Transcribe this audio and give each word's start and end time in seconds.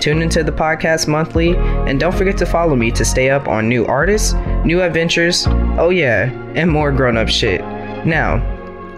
Tune 0.00 0.22
into 0.22 0.44
the 0.44 0.52
podcast 0.52 1.08
monthly 1.08 1.56
and 1.56 1.98
don't 1.98 2.14
forget 2.14 2.36
to 2.38 2.46
follow 2.46 2.76
me 2.76 2.90
to 2.92 3.04
stay 3.04 3.30
up 3.30 3.48
on 3.48 3.68
new 3.68 3.84
artists, 3.86 4.34
new 4.64 4.82
adventures, 4.82 5.46
oh 5.78 5.90
yeah, 5.90 6.30
and 6.54 6.70
more 6.70 6.92
grown 6.92 7.16
up 7.16 7.28
shit. 7.28 7.60
Now, 8.06 8.42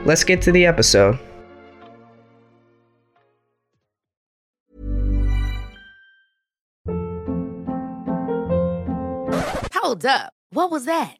let's 0.04 0.24
get 0.24 0.42
to 0.42 0.52
the 0.52 0.66
episode. 0.66 1.18
Hold 9.74 10.04
up. 10.04 10.32
What 10.50 10.70
was 10.70 10.84
that? 10.84 11.19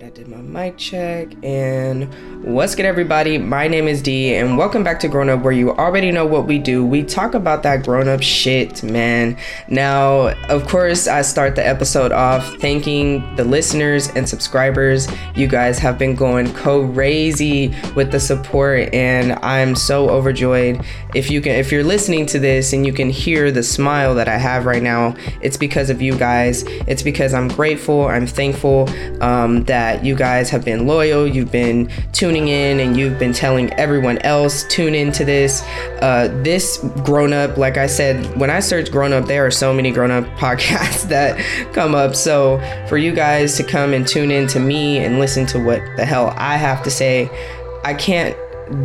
I 0.00 0.10
did 0.10 0.28
my 0.28 0.36
mic 0.36 0.76
check. 0.76 1.28
And 1.42 2.44
what's 2.44 2.76
good, 2.76 2.86
everybody? 2.86 3.36
My 3.36 3.66
name 3.66 3.88
is 3.88 4.00
D, 4.00 4.32
and 4.36 4.56
welcome 4.56 4.84
back 4.84 5.00
to 5.00 5.08
Grown 5.08 5.28
Up, 5.28 5.42
where 5.42 5.52
you 5.52 5.72
already 5.72 6.12
know 6.12 6.24
what 6.24 6.46
we 6.46 6.60
do. 6.60 6.86
We 6.86 7.02
talk 7.02 7.34
about 7.34 7.64
that 7.64 7.84
grown 7.84 8.06
up 8.06 8.22
shit, 8.22 8.84
man. 8.84 9.36
Now, 9.68 10.28
of 10.48 10.68
course, 10.68 11.08
I 11.08 11.22
start 11.22 11.56
the 11.56 11.66
episode 11.66 12.12
off 12.12 12.46
thanking 12.58 13.34
the 13.34 13.42
listeners 13.42 14.08
and 14.10 14.28
subscribers. 14.28 15.08
You 15.34 15.48
guys 15.48 15.80
have 15.80 15.98
been 15.98 16.14
going 16.14 16.52
crazy 16.52 17.74
with 17.96 18.12
the 18.12 18.20
support, 18.20 18.94
and 18.94 19.32
I'm 19.42 19.74
so 19.74 20.10
overjoyed. 20.10 20.84
If 21.14 21.28
you 21.28 21.40
can, 21.40 21.56
if 21.56 21.72
you're 21.72 21.82
listening 21.82 22.26
to 22.26 22.38
this 22.38 22.72
and 22.72 22.86
you 22.86 22.92
can 22.92 23.10
hear 23.10 23.50
the 23.50 23.64
smile 23.64 24.14
that 24.14 24.28
I 24.28 24.36
have 24.36 24.64
right 24.64 24.82
now, 24.82 25.16
it's 25.40 25.56
because 25.56 25.90
of 25.90 26.00
you 26.00 26.16
guys. 26.16 26.62
It's 26.86 27.02
because 27.02 27.34
I'm 27.34 27.48
grateful. 27.48 28.06
I'm 28.06 28.26
thankful. 28.28 28.88
Um, 29.20 29.64
that 29.64 29.87
you 29.94 30.14
guys 30.14 30.50
have 30.50 30.64
been 30.64 30.86
loyal, 30.86 31.26
you've 31.26 31.52
been 31.52 31.90
tuning 32.12 32.48
in, 32.48 32.80
and 32.80 32.96
you've 32.96 33.18
been 33.18 33.32
telling 33.32 33.72
everyone 33.74 34.18
else 34.18 34.64
tune 34.64 34.94
into 34.94 35.24
this. 35.24 35.62
Uh, 36.02 36.28
this 36.42 36.78
grown 37.04 37.32
up, 37.32 37.56
like 37.56 37.76
I 37.76 37.86
said, 37.86 38.38
when 38.38 38.50
I 38.50 38.60
search 38.60 38.90
grown 38.90 39.12
up, 39.12 39.26
there 39.26 39.44
are 39.46 39.50
so 39.50 39.72
many 39.72 39.90
grown 39.90 40.10
up 40.10 40.24
podcasts 40.38 41.08
that 41.08 41.38
come 41.72 41.94
up. 41.94 42.14
So 42.14 42.58
for 42.88 42.96
you 42.96 43.12
guys 43.12 43.56
to 43.56 43.64
come 43.64 43.92
and 43.92 44.06
tune 44.06 44.30
in 44.30 44.46
to 44.48 44.60
me 44.60 44.98
and 44.98 45.18
listen 45.18 45.46
to 45.46 45.58
what 45.62 45.82
the 45.96 46.04
hell 46.04 46.32
I 46.36 46.56
have 46.56 46.82
to 46.84 46.90
say, 46.90 47.30
I 47.84 47.94
can't 47.94 48.36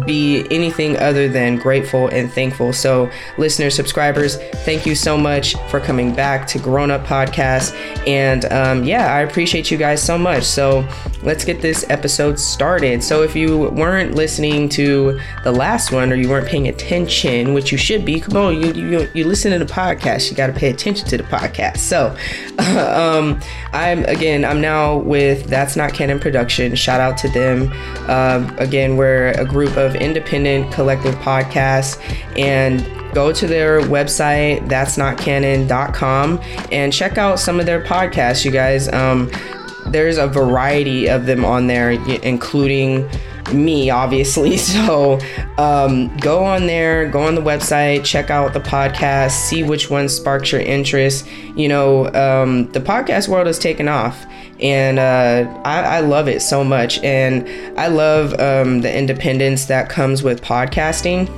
be 0.05 0.45
anything 0.51 0.97
other 0.97 1.27
than 1.27 1.57
grateful 1.57 2.07
and 2.09 2.31
thankful. 2.31 2.73
So, 2.73 3.09
listeners, 3.37 3.75
subscribers, 3.75 4.37
thank 4.65 4.85
you 4.85 4.95
so 4.95 5.17
much 5.17 5.55
for 5.69 5.79
coming 5.79 6.13
back 6.13 6.47
to 6.47 6.59
Grown 6.59 6.91
Up 6.91 7.05
Podcast. 7.05 7.75
And 8.07 8.45
um, 8.45 8.83
yeah, 8.83 9.13
I 9.13 9.21
appreciate 9.21 9.71
you 9.71 9.77
guys 9.77 10.01
so 10.01 10.17
much. 10.17 10.43
So, 10.43 10.87
let's 11.21 11.45
get 11.45 11.61
this 11.61 11.85
episode 11.89 12.39
started. 12.39 13.03
So, 13.03 13.23
if 13.23 13.35
you 13.35 13.69
weren't 13.69 14.15
listening 14.15 14.69
to 14.69 15.19
the 15.43 15.51
last 15.51 15.91
one 15.91 16.11
or 16.11 16.15
you 16.15 16.29
weren't 16.29 16.47
paying 16.47 16.67
attention, 16.67 17.53
which 17.53 17.71
you 17.71 17.77
should 17.77 18.05
be, 18.05 18.19
come 18.19 18.37
on, 18.37 18.61
you 18.61 18.73
you, 18.73 19.09
you 19.13 19.25
listen 19.25 19.51
to 19.51 19.59
the 19.59 19.71
podcast, 19.71 20.29
you 20.29 20.37
got 20.37 20.47
to 20.47 20.53
pay 20.53 20.69
attention 20.69 21.07
to 21.09 21.17
the 21.17 21.23
podcast. 21.23 21.77
So, 21.77 22.15
um, 22.59 23.39
I'm 23.73 24.05
again, 24.05 24.45
I'm 24.45 24.61
now 24.61 24.97
with 24.97 25.47
That's 25.47 25.75
Not 25.75 25.93
Canon 25.93 26.19
Production. 26.19 26.75
Shout 26.75 27.01
out 27.01 27.17
to 27.17 27.29
them. 27.29 27.71
Um, 28.09 28.57
again, 28.57 28.97
we're 28.97 29.31
a 29.31 29.45
group 29.45 29.72
of 29.77 29.95
independent 29.95 30.71
collective 30.73 31.15
podcasts 31.15 31.99
and 32.37 32.85
go 33.13 33.31
to 33.31 33.45
their 33.47 33.81
website 33.81 34.67
that's 34.67 34.97
not 34.97 35.17
canon.com 35.17 36.39
and 36.71 36.91
check 36.91 37.17
out 37.17 37.39
some 37.39 37.59
of 37.59 37.65
their 37.65 37.83
podcasts 37.83 38.43
you 38.43 38.51
guys. 38.51 38.91
Um, 38.91 39.31
there's 39.87 40.17
a 40.17 40.27
variety 40.27 41.07
of 41.09 41.25
them 41.25 41.45
on 41.45 41.67
there 41.67 41.91
including 41.91 43.07
me 43.53 43.89
obviously. 43.89 44.57
So 44.63 45.19
um, 45.57 46.15
go 46.17 46.43
on 46.43 46.65
there 46.65 47.07
go 47.09 47.21
on 47.21 47.35
the 47.35 47.41
website 47.41 48.03
check 48.03 48.29
out 48.31 48.53
the 48.53 48.59
podcast 48.59 49.31
see 49.31 49.63
which 49.63 49.89
one 49.89 50.09
sparks 50.09 50.51
your 50.51 50.61
interest. 50.61 51.27
You 51.55 51.67
know 51.67 52.07
um, 52.07 52.71
the 52.71 52.79
podcast 52.79 53.27
world 53.27 53.47
has 53.47 53.59
taken 53.59 53.87
off 53.87 54.25
and 54.59 54.99
uh, 54.99 55.61
I, 55.65 55.97
I, 55.97 55.99
love 56.01 56.27
it 56.27 56.41
so 56.41 56.63
much. 56.63 56.99
And 57.03 57.47
i 57.79 57.87
love 57.87 58.33
um, 58.39 58.81
the 58.81 58.95
independence 58.95 59.65
that 59.65 59.89
comes 59.89 60.23
with 60.23 60.41
podcasting. 60.41 61.29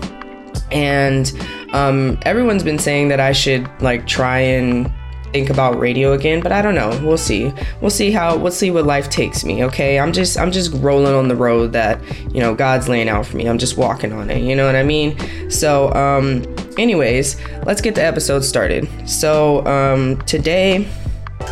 And 0.72 1.31
um, 1.74 2.18
everyone's 2.24 2.64
been 2.64 2.80
saying 2.80 3.09
that 3.09 3.20
i 3.20 3.31
should 3.31 3.70
like 3.81 4.08
try 4.08 4.40
and 4.40 4.92
think 5.31 5.50
about 5.50 5.78
radio 5.78 6.14
again 6.14 6.40
but 6.40 6.53
i 6.53 6.62
don't 6.62 6.76
know. 6.76 6.98
We'll 7.03 7.18
see. 7.18 7.52
We'll 7.81 7.90
see 7.90 8.09
how 8.09 8.38
we'll 8.38 8.53
see 8.53 8.72
what 8.72 8.86
life 8.86 9.09
takes 9.09 9.44
me 9.44 9.66
okay? 9.66 10.00
I'm 10.00 10.14
just 10.14 10.38
i'm 10.38 10.52
just 10.52 10.72
rolling 10.76 11.14
on 11.14 11.28
the 11.28 11.36
road 11.36 11.74
that 11.74 12.00
you 12.34 12.40
know 12.40 12.56
god's 12.56 12.88
laying 12.88 13.09
out 13.09 13.26
for 13.26 13.36
me. 13.36 13.46
I'm 13.46 13.58
just 13.58 13.78
walking 13.78 14.14
on 14.14 14.30
it. 14.30 14.42
You 14.44 14.56
know 14.56 14.66
what 14.66 14.76
i 14.76 14.84
mean? 14.84 15.18
So 15.52 15.94
um 15.94 16.44
anyways 16.78 17.36
let's 17.66 17.82
get 17.82 17.96
the 17.96 18.03
episode 18.03 18.46
started. 18.46 18.88
So 19.09 19.66
um 19.66 20.22
today 20.22 20.88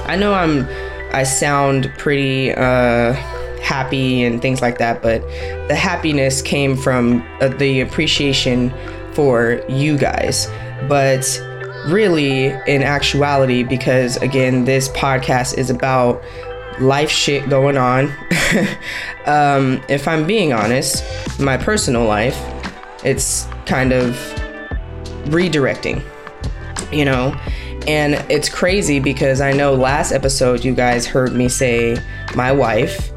i 0.06 0.16
know 0.16 0.34
i'm 0.34 0.66
I 1.14 1.24
sound 1.24 1.92
pretty 1.98 2.52
uh, 2.54 3.14
happy 3.62 4.24
and 4.24 4.42
things 4.42 4.62
like 4.62 4.78
that, 4.80 5.02
but 5.02 5.22
the 5.68 5.76
happiness 5.76 6.42
came 6.42 6.76
from 6.76 7.26
uh, 7.40 7.48
the 7.50 7.82
appreciation 7.82 8.74
for 9.14 9.62
you 9.70 9.98
guys. 9.98 10.48
But 10.90 11.26
really, 11.88 12.48
in 12.68 12.84
actuality, 12.84 13.64
because 13.64 14.18
again, 14.18 14.66
this 14.66 14.90
podcast 14.90 15.58
is 15.58 15.70
about 15.70 16.22
life 16.80 17.10
shit 17.10 17.50
going 17.50 17.78
on. 17.78 18.06
um, 19.26 19.82
if 19.90 20.08
I'm 20.08 20.26
being 20.26 20.54
honest, 20.54 21.04
my 21.40 21.58
personal 21.58 22.06
life, 22.06 22.38
it's 23.04 23.48
kind 23.66 23.94
of 23.94 24.16
redirecting, 25.26 26.04
you 26.92 27.06
know? 27.06 27.36
And 27.88 28.14
it's 28.32 28.50
crazy 28.50 29.00
because 29.00 29.42
I 29.42 29.52
know 29.52 29.74
last 29.74 30.12
episode 30.12 30.64
you 30.64 30.74
guys 30.74 31.06
heard 31.06 31.34
me 31.34 31.50
say 31.50 31.98
my 32.36 32.52
wife, 32.52 33.12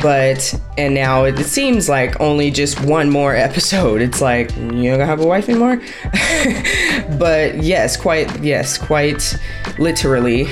but 0.00 0.58
and 0.78 0.94
now 0.94 1.24
it, 1.24 1.38
seems 1.46 1.88
like 1.88 2.20
only 2.20 2.50
just 2.50 2.80
one 2.82 3.10
more 3.10 3.34
episode. 3.48 4.00
It's 4.00 4.20
like 4.20 4.54
you 4.56 4.90
don't 4.90 5.00
have 5.00 5.20
a 5.20 5.26
wife 5.26 5.48
anymore. 5.48 5.76
but 7.18 7.62
yes, 7.62 7.96
quite 7.96 8.42
yes, 8.42 8.78
quite 8.78 9.38
literally. 9.78 10.46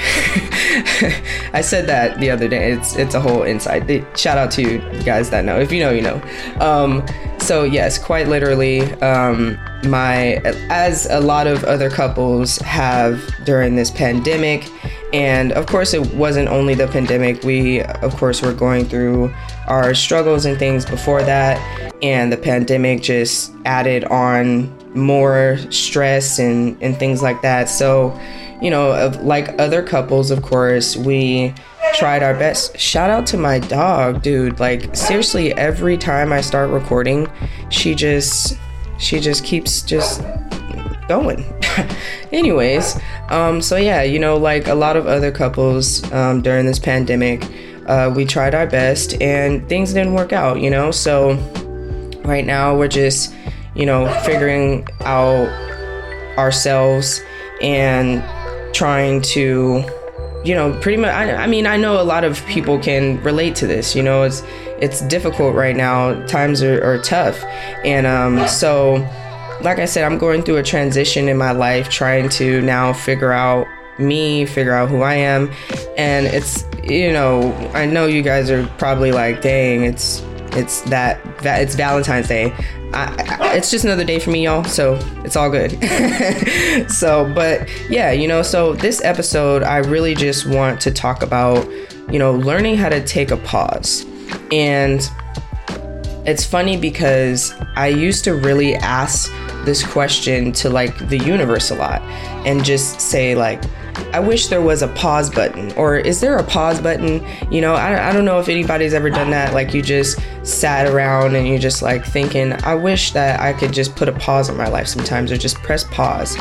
I 1.53 1.61
said 1.63 1.87
that 1.87 2.21
the 2.21 2.31
other 2.31 2.49
day. 2.49 2.73
It's 2.73 2.97
it's 2.97 3.15
a 3.15 3.21
whole 3.21 3.43
inside. 3.43 3.87
Shout 4.17 4.39
out 4.39 4.51
to 4.53 4.63
you 4.63 4.79
guys 5.05 5.31
that 5.31 5.45
know. 5.45 5.59
If 5.59 5.73
you 5.73 5.81
know, 5.81 5.91
you 5.91 6.03
know. 6.03 6.23
Um, 6.61 7.05
so 7.45 7.65
yes, 7.65 7.99
quite 7.99 8.29
literally. 8.29 8.81
Um, 9.03 9.59
my 9.87 10.37
as 10.71 11.07
a 11.11 11.21
lot 11.21 11.47
of 11.47 11.63
other 11.65 11.91
couples 11.91 12.57
have 12.59 13.21
during 13.45 13.77
this 13.77 13.91
pandemic 13.91 14.67
and 15.13 15.53
of 15.53 15.67
course 15.67 15.93
it 15.93 16.15
wasn't 16.15 16.49
only 16.49 16.75
the 16.75 16.89
pandemic 16.89 17.43
we 17.45 17.83
of 17.83 18.17
course 18.17 18.41
were 18.41 18.53
going 18.53 18.87
through 18.87 19.33
our 19.67 19.95
struggles 19.95 20.47
and 20.47 20.59
things 20.59 20.87
before 20.87 21.23
that 21.23 21.59
and 22.03 22.33
the 22.33 22.37
pandemic 22.37 23.03
just 23.03 23.53
added 23.67 24.05
on 24.07 24.75
more 24.95 25.59
stress 25.71 26.39
and 26.39 26.81
and 26.83 26.99
things 26.99 27.23
like 27.23 27.43
that 27.43 27.69
so 27.69 28.19
you 28.63 28.71
know 28.71 29.13
like 29.21 29.49
other 29.61 29.83
couples 29.83 30.31
of 30.31 30.43
course 30.43 30.97
we 30.97 31.55
tried 31.95 32.23
our 32.23 32.35
best 32.35 32.79
shout 32.79 33.11
out 33.11 33.27
to 33.27 33.37
my 33.37 33.59
dog 33.59 34.21
dude 34.23 34.59
like 34.61 34.95
seriously 34.95 35.53
every 35.55 35.97
time 35.97 36.33
i 36.33 36.41
start 36.41 36.71
recording 36.71 37.27
she 37.71 37.95
just 37.95 38.59
she 38.99 39.21
just 39.21 39.45
keeps 39.45 39.83
just 39.83 40.23
going. 41.09 41.45
Anyways, 42.33 42.99
um, 43.29 43.61
so 43.61 43.77
yeah, 43.77 44.03
you 44.03 44.19
know, 44.19 44.37
like 44.37 44.69
a 44.69 44.75
lot 44.75 44.97
of 44.97 45.07
other 45.07 45.31
couples 45.31 46.11
um, 46.13 46.43
during 46.43 46.67
this 46.67 46.79
pandemic, 46.79 47.45
uh, 47.87 48.13
we 48.15 48.25
tried 48.25 48.55
our 48.55 48.67
best 48.67 49.21
and 49.21 49.69
things 49.69 49.93
didn't 49.93 50.15
work 50.15 50.33
out, 50.33 50.61
you 50.61 50.71
know. 50.71 50.91
So 50.91 51.35
right 52.25 52.45
now 52.45 52.77
we're 52.77 52.89
just, 52.89 53.35
you 53.75 53.87
know, 53.87 54.09
figuring 54.25 54.87
out 55.01 55.49
ourselves 56.39 57.21
and 57.61 58.23
trying 58.75 59.23
to 59.23 59.85
you 60.45 60.55
know 60.55 60.79
pretty 60.81 60.99
much 60.99 61.11
I, 61.11 61.35
I, 61.35 61.47
mean 61.47 61.67
i 61.67 61.77
know 61.77 62.01
a 62.01 62.05
lot 62.05 62.23
of 62.23 62.45
people 62.47 62.79
can 62.79 63.21
relate 63.23 63.57
to 63.57 63.67
this 63.67 63.97
you 63.97 64.03
know 64.03 64.23
it's 64.23 64.43
it's 64.79 65.01
difficult 65.03 65.55
right 65.55 65.75
now 65.75 66.15
times 66.27 66.63
are, 66.63 66.83
are 66.85 66.99
tough. 66.99 67.43
And 67.85 68.07
um 68.07 68.47
so 68.47 68.97
like 69.63 69.79
i 69.79 69.85
said 69.87 70.05
i'm 70.05 70.19
going 70.19 70.43
through 70.43 70.59
a 70.59 70.63
transition 70.63 71.29
in 71.29 71.39
my 71.39 71.53
life 71.53 71.89
trying 71.89 72.29
to 72.29 72.61
now 72.63 72.93
figure 72.93 73.33
out 73.33 73.67
me 73.99 74.45
figure 74.45 74.75
out 74.75 74.89
who 74.91 75.03
i 75.03 75.15
am. 75.15 75.51
And 75.97 76.27
it's 76.27 76.65
you 76.83 77.13
know 77.13 77.53
i 77.73 77.87
know 77.87 78.07
you 78.07 78.23
guys 78.23 78.51
are 78.51 78.67
probably 78.79 79.13
like 79.13 79.41
dang 79.41 79.85
it's 79.85 80.23
it's 80.57 80.83
that 80.83 81.23
that 81.39 81.63
it's 81.63 81.75
valentine's 81.75 82.29
day 82.29 82.53
I, 82.95 83.39
I, 83.41 83.55
it's 83.57 83.71
just 83.71 83.85
another 83.85 84.05
day 84.05 84.21
for 84.21 84.31
me, 84.31 84.45
y'all. 84.45 84.65
So 84.65 84.95
it's 85.25 85.35
all 85.37 85.51
good. 85.51 85.73
so, 86.91 87.31
but 87.35 87.69
yeah, 87.91 88.13
you 88.13 88.29
know, 88.29 88.43
so 88.43 88.75
this 88.75 89.03
episode, 89.03 89.65
I 89.65 89.79
really 89.79 90.15
just 90.15 90.47
want 90.47 90.81
to 90.83 90.93
talk 90.93 91.23
about, 91.23 91.69
you 92.09 92.19
know, 92.19 92.33
learning 92.33 92.77
how 92.77 92.89
to 92.89 93.05
take 93.05 93.33
a 93.33 93.37
pause. 93.39 94.07
And 94.53 95.01
it's 96.25 96.45
funny 96.45 96.77
because 96.77 97.53
I 97.75 97.89
used 97.89 98.23
to 98.25 98.35
really 98.35 98.77
ask 98.77 99.31
this 99.65 99.85
question 99.85 100.53
to 100.53 100.71
like 100.71 100.97
the 101.09 101.19
universe 101.19 101.71
a 101.73 101.75
lot 101.75 102.01
and 102.47 102.65
just 102.65 103.01
say, 103.01 103.35
like, 103.35 103.63
I 104.13 104.21
wish 104.21 104.47
there 104.49 104.63
was 104.63 104.83
a 104.83 104.89
pause 104.89 105.31
button, 105.31 105.73
or 105.73 105.97
is 105.97 106.21
there 106.21 106.37
a 106.37 106.45
pause 106.45 106.81
button? 106.81 107.25
You 107.51 107.61
know, 107.61 107.75
I, 107.75 108.11
I 108.11 108.13
don't 108.13 108.25
know 108.25 108.39
if 108.39 108.49
anybody's 108.49 108.95
ever 108.95 109.11
done 109.11 109.31
that. 109.31 109.55
Like, 109.55 109.75
you 109.75 109.83
just 109.83 110.21
sat 110.43 110.87
around 110.87 111.35
and 111.35 111.49
you're 111.49 111.59
just 111.59 111.83
like 111.83 112.05
thinking, 112.05 112.53
I 112.65 112.75
wish 112.75 113.13
that 113.13 113.41
I 113.41 113.53
could 113.53 113.73
just 113.73 113.97
put 113.97 114.09
a 114.09 114.13
pause 114.13 114.49
in 114.49 114.57
my 114.57 114.69
life 114.69 114.87
sometimes, 114.87 115.33
or 115.33 115.37
just 115.37 115.57
press 115.57 115.85
pause. 115.85 116.37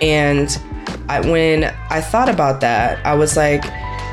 And 0.00 0.56
I, 1.08 1.20
when 1.20 1.64
I 1.90 2.00
thought 2.00 2.28
about 2.28 2.60
that, 2.60 3.04
I 3.04 3.14
was 3.14 3.36
like, 3.36 3.62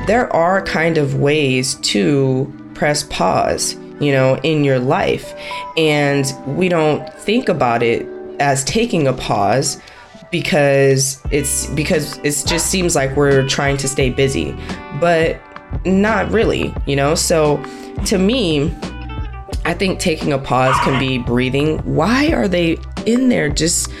there 0.06 0.32
are 0.32 0.62
kind 0.62 0.98
of 0.98 1.16
ways 1.16 1.76
to 1.76 2.52
press 2.74 3.04
pause, 3.04 3.74
you 4.00 4.12
know, 4.12 4.38
in 4.42 4.64
your 4.64 4.78
life. 4.78 5.34
And 5.76 6.26
we 6.46 6.68
don't 6.68 7.12
think 7.14 7.48
about 7.48 7.82
it 7.82 8.06
as 8.40 8.64
taking 8.64 9.06
a 9.06 9.12
pause 9.12 9.80
because 10.34 11.22
it's 11.30 11.66
because 11.66 12.18
it 12.24 12.42
just 12.44 12.66
seems 12.66 12.96
like 12.96 13.14
we're 13.14 13.46
trying 13.46 13.76
to 13.76 13.86
stay 13.86 14.10
busy, 14.10 14.52
but 14.98 15.40
not 15.84 16.28
really, 16.32 16.74
you 16.86 16.96
know? 16.96 17.14
So 17.14 17.62
to 18.06 18.18
me, 18.18 18.74
I 19.64 19.74
think 19.74 20.00
taking 20.00 20.32
a 20.32 20.38
pause 20.40 20.74
can 20.80 20.98
be 20.98 21.18
breathing. 21.18 21.78
Why 21.84 22.32
are 22.32 22.48
they 22.48 22.78
in 23.06 23.28
there 23.28 23.48
just 23.48 23.92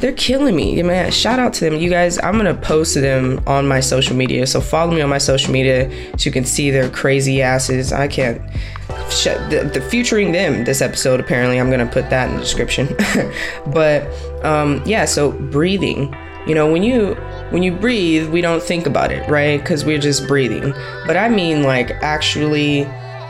they're 0.00 0.12
killing 0.12 0.56
me. 0.56 0.82
Man, 0.82 1.12
shout 1.12 1.38
out 1.38 1.52
to 1.54 1.60
them. 1.60 1.76
You 1.76 1.90
guys, 1.90 2.18
I'm 2.18 2.38
gonna 2.38 2.54
post 2.54 2.94
them 2.94 3.42
on 3.46 3.68
my 3.68 3.80
social 3.80 4.16
media. 4.16 4.46
So 4.46 4.62
follow 4.62 4.94
me 4.94 5.02
on 5.02 5.10
my 5.10 5.18
social 5.18 5.52
media 5.52 5.90
so 6.16 6.24
you 6.24 6.32
can 6.32 6.46
see 6.46 6.70
their 6.70 6.88
crazy 6.88 7.42
asses. 7.42 7.92
I 7.92 8.08
can't 8.08 8.40
the, 9.50 9.70
the, 9.72 9.80
featuring 9.80 10.32
them 10.32 10.64
this 10.64 10.80
episode 10.80 11.20
apparently. 11.20 11.58
I'm 11.58 11.70
gonna 11.70 11.86
put 11.86 12.10
that 12.10 12.28
in 12.28 12.36
the 12.36 12.40
description. 12.42 12.88
But 13.66 14.08
um 14.44 14.82
yeah 14.86 15.04
so 15.04 15.32
breathing. 15.32 16.14
You 16.46 16.54
know 16.54 16.70
when 16.70 16.82
you 16.82 17.14
when 17.50 17.62
you 17.62 17.72
breathe 17.72 18.30
we 18.30 18.40
don't 18.40 18.62
think 18.62 18.86
about 18.86 19.12
it 19.12 19.28
right? 19.28 19.60
Because 19.60 19.84
we're 19.84 19.98
just 19.98 20.26
breathing. 20.26 20.72
But 21.06 21.16
i 21.16 21.28
mean 21.28 21.62
like 21.62 21.90
actually 22.02 22.80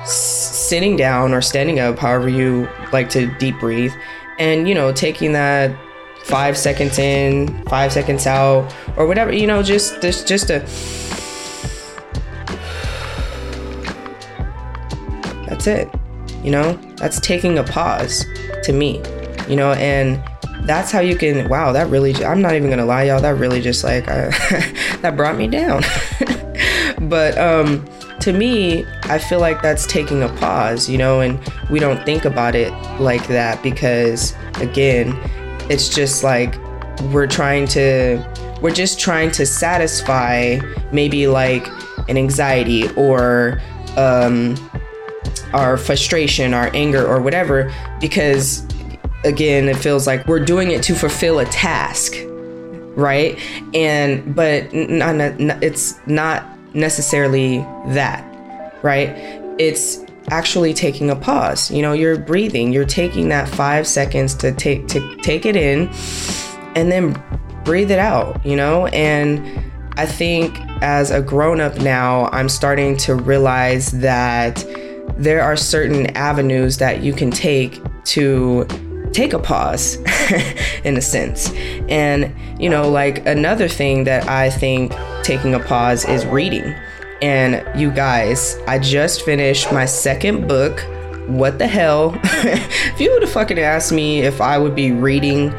s- 0.02 0.56
sitting 0.68 0.96
down 0.96 1.34
or 1.34 1.42
standing 1.42 1.78
up 1.80 1.98
however 1.98 2.28
you 2.28 2.68
like 2.92 3.08
to 3.10 3.26
deep 3.38 3.58
breathe 3.60 3.92
and 4.38 4.68
you 4.68 4.74
know 4.74 4.92
taking 4.92 5.32
that 5.32 5.76
five 6.24 6.56
seconds 6.56 6.98
in 6.98 7.62
five 7.64 7.92
seconds 7.92 8.26
out 8.26 8.72
or 8.96 9.06
whatever 9.06 9.32
you 9.32 9.46
know 9.46 9.62
just 9.62 10.00
just 10.00 10.26
just 10.26 10.50
a 10.50 10.60
that's 15.64 15.66
it. 15.66 16.00
You 16.44 16.50
know, 16.50 16.72
that's 16.96 17.20
taking 17.20 17.58
a 17.58 17.64
pause 17.64 18.26
to 18.64 18.72
me, 18.72 19.02
you 19.48 19.56
know, 19.56 19.72
and 19.72 20.22
that's 20.66 20.90
how 20.90 21.00
you 21.00 21.16
can, 21.16 21.48
wow, 21.48 21.72
that 21.72 21.88
really, 21.88 22.14
I'm 22.24 22.40
not 22.40 22.54
even 22.54 22.70
gonna 22.70 22.84
lie, 22.84 23.04
y'all, 23.04 23.20
that 23.20 23.36
really 23.36 23.60
just 23.60 23.84
like, 23.84 24.08
uh, 24.08 24.30
that 25.00 25.14
brought 25.16 25.36
me 25.36 25.48
down. 25.48 25.82
but 27.08 27.36
um, 27.38 27.84
to 28.20 28.32
me, 28.32 28.84
I 29.04 29.18
feel 29.18 29.40
like 29.40 29.62
that's 29.62 29.86
taking 29.86 30.22
a 30.22 30.28
pause, 30.36 30.88
you 30.88 30.98
know, 30.98 31.20
and 31.20 31.40
we 31.70 31.78
don't 31.78 32.04
think 32.04 32.24
about 32.24 32.54
it 32.54 32.72
like 33.00 33.26
that 33.28 33.62
because, 33.62 34.34
again, 34.60 35.16
it's 35.70 35.88
just 35.88 36.24
like 36.24 36.56
we're 37.12 37.26
trying 37.26 37.66
to, 37.68 38.24
we're 38.60 38.74
just 38.74 38.98
trying 38.98 39.30
to 39.32 39.46
satisfy 39.46 40.58
maybe 40.92 41.26
like 41.26 41.68
an 42.08 42.16
anxiety 42.16 42.88
or, 42.94 43.60
um, 43.96 44.56
our 45.54 45.76
frustration, 45.76 46.54
our 46.54 46.70
anger, 46.74 47.06
or 47.06 47.20
whatever, 47.20 47.72
because 48.00 48.66
again, 49.24 49.68
it 49.68 49.76
feels 49.76 50.06
like 50.06 50.26
we're 50.26 50.44
doing 50.44 50.70
it 50.70 50.82
to 50.84 50.94
fulfill 50.94 51.38
a 51.38 51.44
task, 51.46 52.14
right? 52.96 53.38
And 53.74 54.34
but 54.34 54.72
not, 54.72 55.16
not, 55.16 55.62
it's 55.62 55.98
not 56.06 56.44
necessarily 56.74 57.58
that, 57.88 58.24
right? 58.82 59.08
It's 59.58 60.04
actually 60.30 60.72
taking 60.72 61.10
a 61.10 61.16
pause. 61.16 61.70
You 61.70 61.82
know, 61.82 61.92
you're 61.92 62.18
breathing. 62.18 62.72
You're 62.72 62.84
taking 62.84 63.28
that 63.28 63.48
five 63.48 63.86
seconds 63.86 64.34
to 64.36 64.52
take 64.52 64.88
to 64.88 65.16
take 65.18 65.46
it 65.46 65.56
in, 65.56 65.88
and 66.74 66.90
then 66.90 67.22
breathe 67.64 67.90
it 67.90 67.98
out. 67.98 68.44
You 68.44 68.56
know, 68.56 68.86
and 68.88 69.70
I 69.96 70.06
think 70.06 70.58
as 70.82 71.10
a 71.10 71.20
grown 71.20 71.60
up 71.60 71.76
now, 71.76 72.28
I'm 72.32 72.48
starting 72.48 72.96
to 72.98 73.14
realize 73.14 73.92
that 73.92 74.64
there 75.22 75.40
are 75.40 75.56
certain 75.56 76.06
avenues 76.16 76.78
that 76.78 77.02
you 77.02 77.12
can 77.12 77.30
take 77.30 77.80
to 78.04 78.66
take 79.12 79.32
a 79.32 79.38
pause 79.38 79.96
in 80.84 80.96
a 80.96 81.00
sense. 81.00 81.52
And, 81.88 82.34
you 82.60 82.68
know, 82.68 82.90
like 82.90 83.24
another 83.26 83.68
thing 83.68 84.04
that 84.04 84.28
I 84.28 84.50
think 84.50 84.92
taking 85.22 85.54
a 85.54 85.60
pause 85.60 86.04
is 86.04 86.26
reading. 86.26 86.74
And 87.20 87.64
you 87.78 87.92
guys, 87.92 88.58
I 88.66 88.80
just 88.80 89.24
finished 89.24 89.72
my 89.72 89.84
second 89.84 90.48
book. 90.48 90.80
What 91.28 91.58
the 91.58 91.68
hell? 91.68 92.18
if 92.24 93.00
you 93.00 93.12
would 93.12 93.22
have 93.22 93.30
fucking 93.30 93.60
asked 93.60 93.92
me 93.92 94.22
if 94.22 94.40
I 94.40 94.58
would 94.58 94.74
be 94.74 94.90
reading 94.90 95.52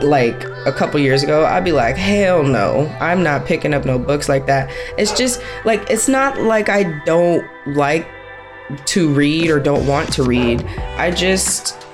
like 0.00 0.44
a 0.64 0.72
couple 0.72 1.00
years 1.00 1.24
ago, 1.24 1.44
I'd 1.44 1.64
be 1.64 1.72
like, 1.72 1.96
hell 1.96 2.44
no, 2.44 2.86
I'm 3.00 3.24
not 3.24 3.46
picking 3.46 3.74
up 3.74 3.84
no 3.84 3.98
books 3.98 4.28
like 4.28 4.46
that. 4.46 4.70
It's 4.96 5.12
just 5.12 5.42
like, 5.64 5.90
it's 5.90 6.06
not 6.06 6.38
like 6.38 6.68
I 6.68 7.02
don't 7.04 7.44
like 7.66 8.06
to 8.86 9.12
read 9.12 9.50
or 9.50 9.60
don't 9.60 9.86
want 9.86 10.12
to 10.14 10.22
read. 10.22 10.62
I 10.96 11.10
just, 11.10 11.84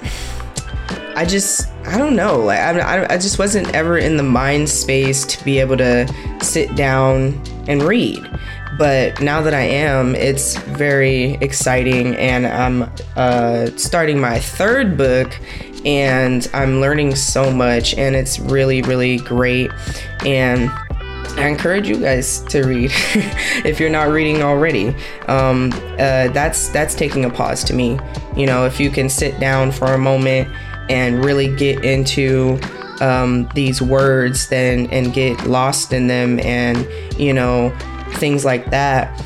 I 1.17 1.25
just, 1.25 1.69
I 1.87 1.97
don't 1.97 2.17
know. 2.17 2.39
Like, 2.39 2.59
I, 2.59 3.07
I 3.11 3.19
just 3.19 3.39
wasn't 3.39 3.75
ever 3.75 3.99
in 3.99 4.17
the 4.17 4.23
mind 4.23 4.69
space 4.69 5.25
to 5.27 5.45
be 5.45 5.59
able 5.59 5.77
to 5.79 6.07
sit 6.41 6.75
down 6.77 7.43
and 7.67 7.83
read. 7.83 8.19
But 8.79 9.21
now 9.21 9.41
that 9.43 9.55
I 9.55 9.63
am, 9.63 10.15
it's 10.15 10.57
very 10.57 11.35
exciting, 11.41 12.15
and 12.17 12.47
I'm 12.47 12.89
uh, 13.17 13.71
starting 13.77 14.21
my 14.21 14.39
third 14.39 14.97
book, 14.97 15.37
and 15.85 16.49
I'm 16.55 16.81
learning 16.81 17.17
so 17.17 17.51
much, 17.51 17.95
and 17.95 18.15
it's 18.15 18.39
really, 18.39 18.83
really 18.83 19.17
great. 19.17 19.73
And 20.25 20.71
I 21.39 21.47
encourage 21.47 21.89
you 21.89 21.99
guys 21.99 22.41
to 22.45 22.65
read 22.65 22.91
if 23.65 23.79
you're 23.79 23.91
not 23.91 24.09
reading 24.09 24.43
already. 24.43 24.89
Um, 25.29 25.71
uh, 25.73 26.29
that's 26.29 26.69
that's 26.71 26.95
taking 26.95 27.25
a 27.25 27.31
pause 27.31 27.63
to 27.65 27.75
me. 27.75 27.99
You 28.37 28.47
know, 28.47 28.67
if 28.67 28.81
you 28.81 28.91
can 28.91 29.09
sit 29.09 29.39
down 29.39 29.71
for 29.71 29.87
a 29.95 29.99
moment 29.99 30.49
and 30.91 31.25
really 31.25 31.55
get 31.55 31.85
into 31.85 32.59
um, 33.01 33.49
these 33.55 33.81
words, 33.81 34.49
then 34.49 34.89
and 34.91 35.15
get 35.15 35.47
lost 35.47 35.93
in 35.93 36.09
them, 36.09 36.41
and 36.41 36.87
you 37.17 37.33
know 37.33 37.77
things 38.15 38.45
like 38.45 38.71
that. 38.71 39.25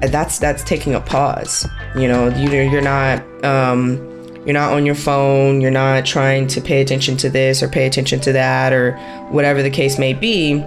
That's 0.00 0.38
that's 0.38 0.62
taking 0.62 0.94
a 0.94 1.00
pause. 1.00 1.66
You 1.96 2.06
know, 2.06 2.28
you, 2.28 2.50
you're 2.50 2.80
not. 2.80 3.22
Um, 3.44 4.04
you're 4.44 4.54
not 4.54 4.72
on 4.72 4.86
your 4.86 4.94
phone, 4.94 5.60
you're 5.60 5.70
not 5.70 6.06
trying 6.06 6.46
to 6.46 6.62
pay 6.62 6.80
attention 6.80 7.18
to 7.18 7.28
this 7.28 7.62
or 7.62 7.68
pay 7.68 7.86
attention 7.86 8.18
to 8.20 8.32
that 8.32 8.72
or 8.72 8.96
whatever 9.28 9.62
the 9.62 9.68
case 9.68 9.98
may 9.98 10.14
be 10.14 10.64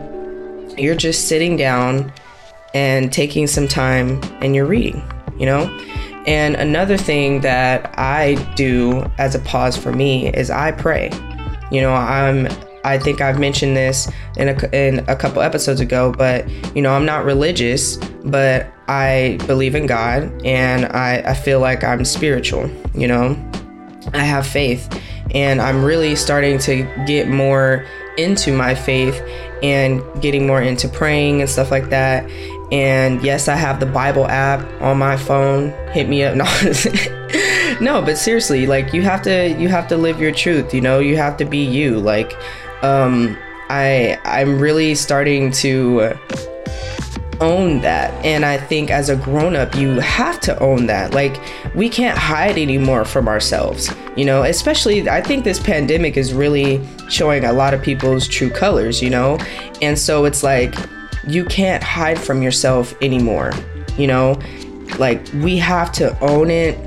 you're 0.78 0.96
just 0.96 1.28
sitting 1.28 1.58
down 1.58 2.12
and 2.74 3.12
taking 3.12 3.48
some 3.48 3.68
time 3.68 4.22
and 4.42 4.56
you're 4.56 4.66
reading, 4.66 5.04
you 5.38 5.46
know? 5.46 5.64
And 6.28 6.56
another 6.56 6.98
thing 6.98 7.42
that 7.42 7.98
I 7.98 8.36
do 8.56 9.10
as 9.18 9.36
a 9.36 9.40
pause 9.40 9.76
for 9.76 9.92
me 9.92 10.32
is 10.34 10.50
I 10.50 10.72
pray. 10.72 11.12
You 11.72 11.82
know, 11.82 11.94
I'm 11.94 12.48
I 12.84 12.98
think 12.98 13.22
I've 13.22 13.40
mentioned 13.40 13.78
this 13.78 14.12
in 14.38 14.50
a, 14.50 14.76
in 14.76 15.00
a 15.08 15.16
couple 15.16 15.42
episodes 15.42 15.82
ago, 15.82 16.12
but 16.12 16.50
you 16.76 16.82
know, 16.82 16.94
I'm 16.94 17.06
not 17.06 17.26
religious, 17.26 17.98
but 18.26 18.72
I 18.88 19.38
believe 19.46 19.76
in 19.76 19.86
God 19.86 20.44
and 20.44 20.86
I, 20.88 21.18
I 21.26 21.34
feel 21.34 21.60
like 21.60 21.84
I'm 21.84 22.04
spiritual, 22.06 22.70
you 22.94 23.08
know, 23.08 23.38
I 24.14 24.24
have 24.24 24.48
faith 24.48 24.90
and 25.34 25.62
I'm 25.62 25.84
really 25.84 26.16
starting 26.16 26.58
to 26.60 26.84
get 27.06 27.30
more 27.30 27.86
into 28.18 28.56
my 28.56 28.76
faith 28.76 29.22
and 29.64 30.02
getting 30.22 30.48
more 30.48 30.62
into 30.62 30.88
praying 30.88 31.42
and 31.42 31.50
stuff 31.50 31.72
like 31.72 31.90
that. 31.90 32.30
And 32.72 33.22
yes, 33.22 33.48
I 33.48 33.56
have 33.56 33.80
the 33.80 33.86
Bible 33.86 34.28
app 34.28 34.66
on 34.82 34.98
my 34.98 35.18
phone. 35.18 35.70
Hit 35.92 36.10
me 36.10 36.24
up. 36.24 36.36
No, 37.82 38.00
no, 38.00 38.02
but 38.02 38.18
seriously, 38.18 38.68
like 38.68 38.94
you 38.94 39.02
have 39.02 39.22
to 39.24 39.50
you 39.58 39.70
have 39.70 39.88
to 39.88 39.98
live 39.98 40.20
your 40.20 40.32
truth, 40.32 40.74
you 40.74 40.82
know? 40.82 41.00
You 41.00 41.16
have 41.18 41.38
to 41.38 41.46
be 41.46 41.60
you. 41.60 42.00
Like 42.00 42.38
um 42.84 43.38
I 43.70 44.20
I'm 44.26 44.60
really 44.60 44.96
starting 44.96 45.52
to 45.52 46.18
own 47.42 47.82
that. 47.82 48.14
And 48.24 48.46
I 48.46 48.58
think 48.58 48.92
as 48.92 49.10
a 49.10 49.16
grown 49.16 49.56
up, 49.56 49.76
you 49.76 50.00
have 50.00 50.40
to 50.42 50.58
own 50.60 50.86
that. 50.86 51.14
Like, 51.14 51.40
we 51.76 51.90
can't 51.90 52.18
hide 52.18 52.58
anymore 52.58 53.06
from 53.06 53.28
ourselves, 53.28 53.94
you 54.16 54.26
know, 54.26 54.44
especially 54.44 55.10
I 55.10 55.22
think 55.22 55.44
this 55.44 55.60
pandemic 55.60 56.18
is 56.18 56.34
really 56.34 56.86
showing 57.10 57.46
a 57.46 57.54
lot 57.54 57.74
of 57.74 57.82
people's 57.82 58.28
true 58.28 58.50
colors, 58.50 59.02
you 59.02 59.10
know? 59.10 59.38
And 59.82 59.98
so 59.98 60.26
it's 60.26 60.44
like, 60.44 60.76
you 61.28 61.46
can't 61.46 61.84
hide 61.84 62.20
from 62.20 62.42
yourself 62.42 62.94
anymore, 63.02 63.54
you 63.98 64.08
know? 64.08 64.40
Like, 65.00 65.26
we 65.36 65.58
have 65.58 65.92
to 65.94 66.18
own 66.20 66.50
it. 66.50 66.78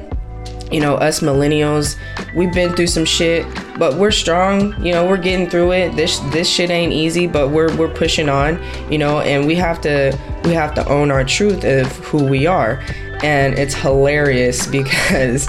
You 0.72 0.80
know, 0.80 0.94
us 0.96 1.20
millennials, 1.20 1.96
we've 2.34 2.52
been 2.52 2.74
through 2.74 2.88
some 2.88 3.04
shit, 3.04 3.46
but 3.78 3.94
we're 3.94 4.10
strong. 4.10 4.74
You 4.84 4.92
know, 4.92 5.06
we're 5.06 5.18
getting 5.18 5.48
through 5.48 5.72
it. 5.72 5.94
This 5.94 6.18
this 6.32 6.48
shit 6.48 6.70
ain't 6.70 6.92
easy, 6.92 7.26
but 7.28 7.50
we're 7.50 7.74
we're 7.76 7.92
pushing 7.92 8.28
on. 8.28 8.58
You 8.90 8.98
know, 8.98 9.20
and 9.20 9.46
we 9.46 9.54
have 9.56 9.80
to 9.82 10.18
we 10.42 10.52
have 10.52 10.74
to 10.74 10.88
own 10.88 11.10
our 11.12 11.22
truth 11.22 11.64
of 11.64 11.86
who 11.98 12.24
we 12.24 12.46
are. 12.46 12.82
And 13.22 13.58
it's 13.58 13.74
hilarious 13.74 14.66
because 14.66 15.48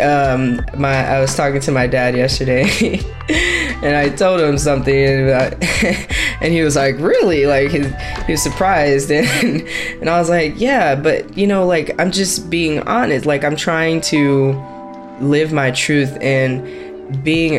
um, 0.00 0.60
my 0.76 1.06
I 1.06 1.20
was 1.20 1.34
talking 1.34 1.60
to 1.60 1.72
my 1.72 1.86
dad 1.86 2.16
yesterday, 2.16 3.00
and 3.28 3.96
I 3.96 4.08
told 4.10 4.40
him 4.40 4.58
something, 4.58 5.28
about, 5.28 5.54
and 6.40 6.52
he 6.52 6.62
was 6.62 6.76
like, 6.76 6.98
"Really?" 6.98 7.46
Like 7.46 7.70
he, 7.70 7.84
he 8.26 8.32
was 8.32 8.42
surprised, 8.42 9.10
and 9.12 9.66
and 10.00 10.10
I 10.10 10.18
was 10.18 10.28
like, 10.28 10.54
"Yeah, 10.56 10.94
but 10.94 11.36
you 11.36 11.46
know, 11.46 11.66
like 11.66 11.98
I'm 12.00 12.10
just 12.10 12.50
being 12.50 12.80
honest. 12.80 13.26
Like 13.26 13.44
I'm 13.44 13.56
trying 13.56 14.00
to 14.02 14.52
live 15.20 15.52
my 15.52 15.70
truth 15.70 16.16
and." 16.20 16.85
Being 17.22 17.58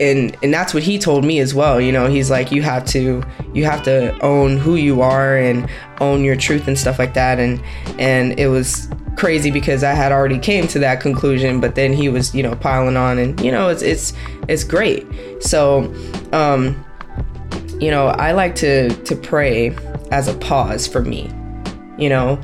and 0.00 0.36
and 0.42 0.52
that's 0.52 0.74
what 0.74 0.82
he 0.82 0.98
told 0.98 1.24
me 1.24 1.38
as 1.38 1.54
well 1.54 1.80
you 1.80 1.92
know 1.92 2.08
he's 2.08 2.30
like 2.30 2.50
you 2.50 2.62
have 2.62 2.84
to 2.84 3.22
you 3.54 3.64
have 3.64 3.82
to 3.82 4.18
own 4.22 4.56
who 4.56 4.76
you 4.76 5.02
are 5.02 5.36
and 5.36 5.68
own 6.00 6.24
your 6.24 6.36
truth 6.36 6.68
and 6.68 6.78
stuff 6.78 6.98
like 6.98 7.14
that. 7.14 7.38
And 7.38 7.62
and 7.98 8.38
it 8.38 8.48
was 8.48 8.88
crazy 9.16 9.50
because 9.50 9.84
I 9.84 9.92
had 9.92 10.10
already 10.10 10.38
came 10.38 10.66
to 10.68 10.78
that 10.78 11.00
conclusion 11.00 11.60
but 11.60 11.74
then 11.74 11.92
he 11.92 12.08
was 12.08 12.34
you 12.34 12.42
know 12.42 12.56
piling 12.56 12.96
on 12.96 13.18
and 13.18 13.38
you 13.40 13.52
know 13.52 13.68
it's 13.68 13.82
it's 13.82 14.12
it's 14.48 14.64
great. 14.64 15.06
So 15.42 15.92
um 16.32 16.84
you 17.80 17.90
know 17.90 18.08
I 18.08 18.32
like 18.32 18.54
to 18.56 18.88
to 19.04 19.16
pray 19.16 19.76
as 20.10 20.28
a 20.28 20.34
pause 20.34 20.86
for 20.86 21.02
me 21.02 21.30
you 21.98 22.08
know? 22.08 22.40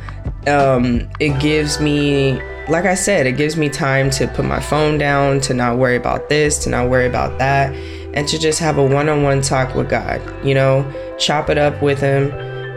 Um 0.47 1.09
it 1.21 1.40
gives 1.40 1.80
me 1.80 2.40
like 2.69 2.85
I 2.85 2.95
said, 2.95 3.27
it 3.27 3.33
gives 3.33 3.57
me 3.57 3.69
time 3.69 4.11
to 4.11 4.27
put 4.29 4.45
my 4.45 4.61
phone 4.61 4.99
down, 4.99 5.41
to 5.43 5.55
not 5.55 5.79
worry 5.79 5.97
about 5.97 6.29
this, 6.29 6.59
to 6.65 6.71
not 6.71 6.89
worry 6.89 7.07
about 7.07 7.39
that, 7.39 7.73
and 8.15 8.29
to 8.29 8.39
just 8.39 8.59
have 8.61 8.79
a 8.79 8.85
one 8.85 9.09
on 9.09 9.23
one 9.23 9.41
talk 9.41 9.75
with 9.75 9.89
God. 9.89 10.21
You 10.45 10.55
know, 10.55 10.91
chop 11.19 11.51
it 11.51 11.59
up 11.59 11.83
with 11.83 12.01
Him, 12.01 12.27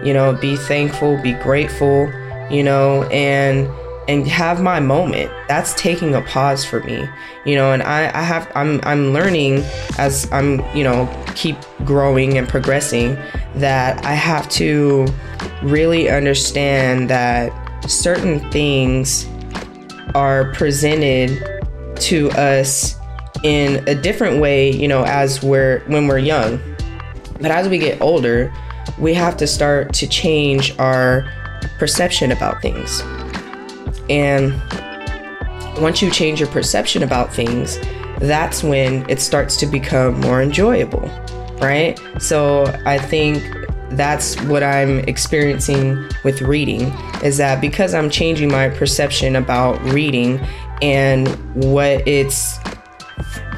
you 0.06 0.14
know, 0.14 0.34
be 0.34 0.56
thankful, 0.56 1.22
be 1.22 1.34
grateful, 1.34 2.12
you 2.50 2.64
know, 2.64 3.04
and 3.12 3.70
and 4.08 4.28
have 4.28 4.62
my 4.62 4.80
moment. 4.80 5.32
That's 5.48 5.74
taking 5.76 6.16
a 6.16 6.22
pause 6.22 6.66
for 6.66 6.82
me 6.82 7.08
you 7.46 7.56
know? 7.56 7.72
And 7.72 7.84
i 7.84 8.06
i 8.18 8.22
have 8.22 8.52
i'm 8.56 8.80
i'm 8.84 9.14
learning 9.14 9.64
as 9.98 10.32
i'm 10.32 10.60
you 10.76 10.84
know 10.84 11.10
keep 11.36 11.58
growing 11.86 12.38
and 12.38 12.48
progressing 12.48 13.18
that 13.56 14.04
i 14.06 14.14
have 14.14 14.48
to 14.50 15.08
really 15.64 16.10
understand 16.10 17.10
that 17.10 17.52
certain 17.90 18.40
things 18.52 19.28
are 20.16 20.52
presented 20.54 21.62
to 21.96 22.30
us 22.32 22.96
in 23.44 23.88
a 23.88 23.96
different 23.96 24.40
way, 24.40 24.72
you 24.72 24.88
know, 24.88 25.04
as 25.04 25.42
we're 25.42 25.80
when 25.88 26.08
we're 26.08 26.20
young. 26.20 26.60
But 27.40 27.52
as 27.52 27.68
we 27.68 27.78
get 27.78 28.02
older, 28.02 28.54
we 29.00 29.14
have 29.14 29.38
to 29.38 29.48
start 29.48 29.94
to 29.96 30.08
change 30.08 30.78
our 30.78 31.26
perception 31.80 32.32
about 32.32 32.62
things. 32.62 33.02
And 34.10 34.54
once 35.82 36.02
you 36.02 36.12
change 36.12 36.40
your 36.40 36.50
perception 36.50 37.02
about 37.02 37.34
things, 37.34 37.80
that's 38.20 38.64
when 38.64 39.10
it 39.10 39.20
starts 39.20 39.58
to 39.58 39.66
become 39.66 40.20
more 40.22 40.42
enjoyable, 40.42 41.10
right? 41.60 42.00
So 42.20 42.66
I 42.86 43.00
think 43.00 43.44
that's 43.98 44.40
what 44.44 44.64
I'm 44.64 45.00
experiencing 45.00 46.10
with 46.24 46.42
reading 46.42 46.94
is 47.24 47.38
that 47.38 47.62
because 47.62 47.94
I'm 47.94 48.10
changing 48.10 48.52
my 48.52 48.70
perception 48.70 49.36
about 49.36 49.82
reading 49.84 50.40
and 50.82 51.28
what 51.56 52.08
it's 52.08 52.58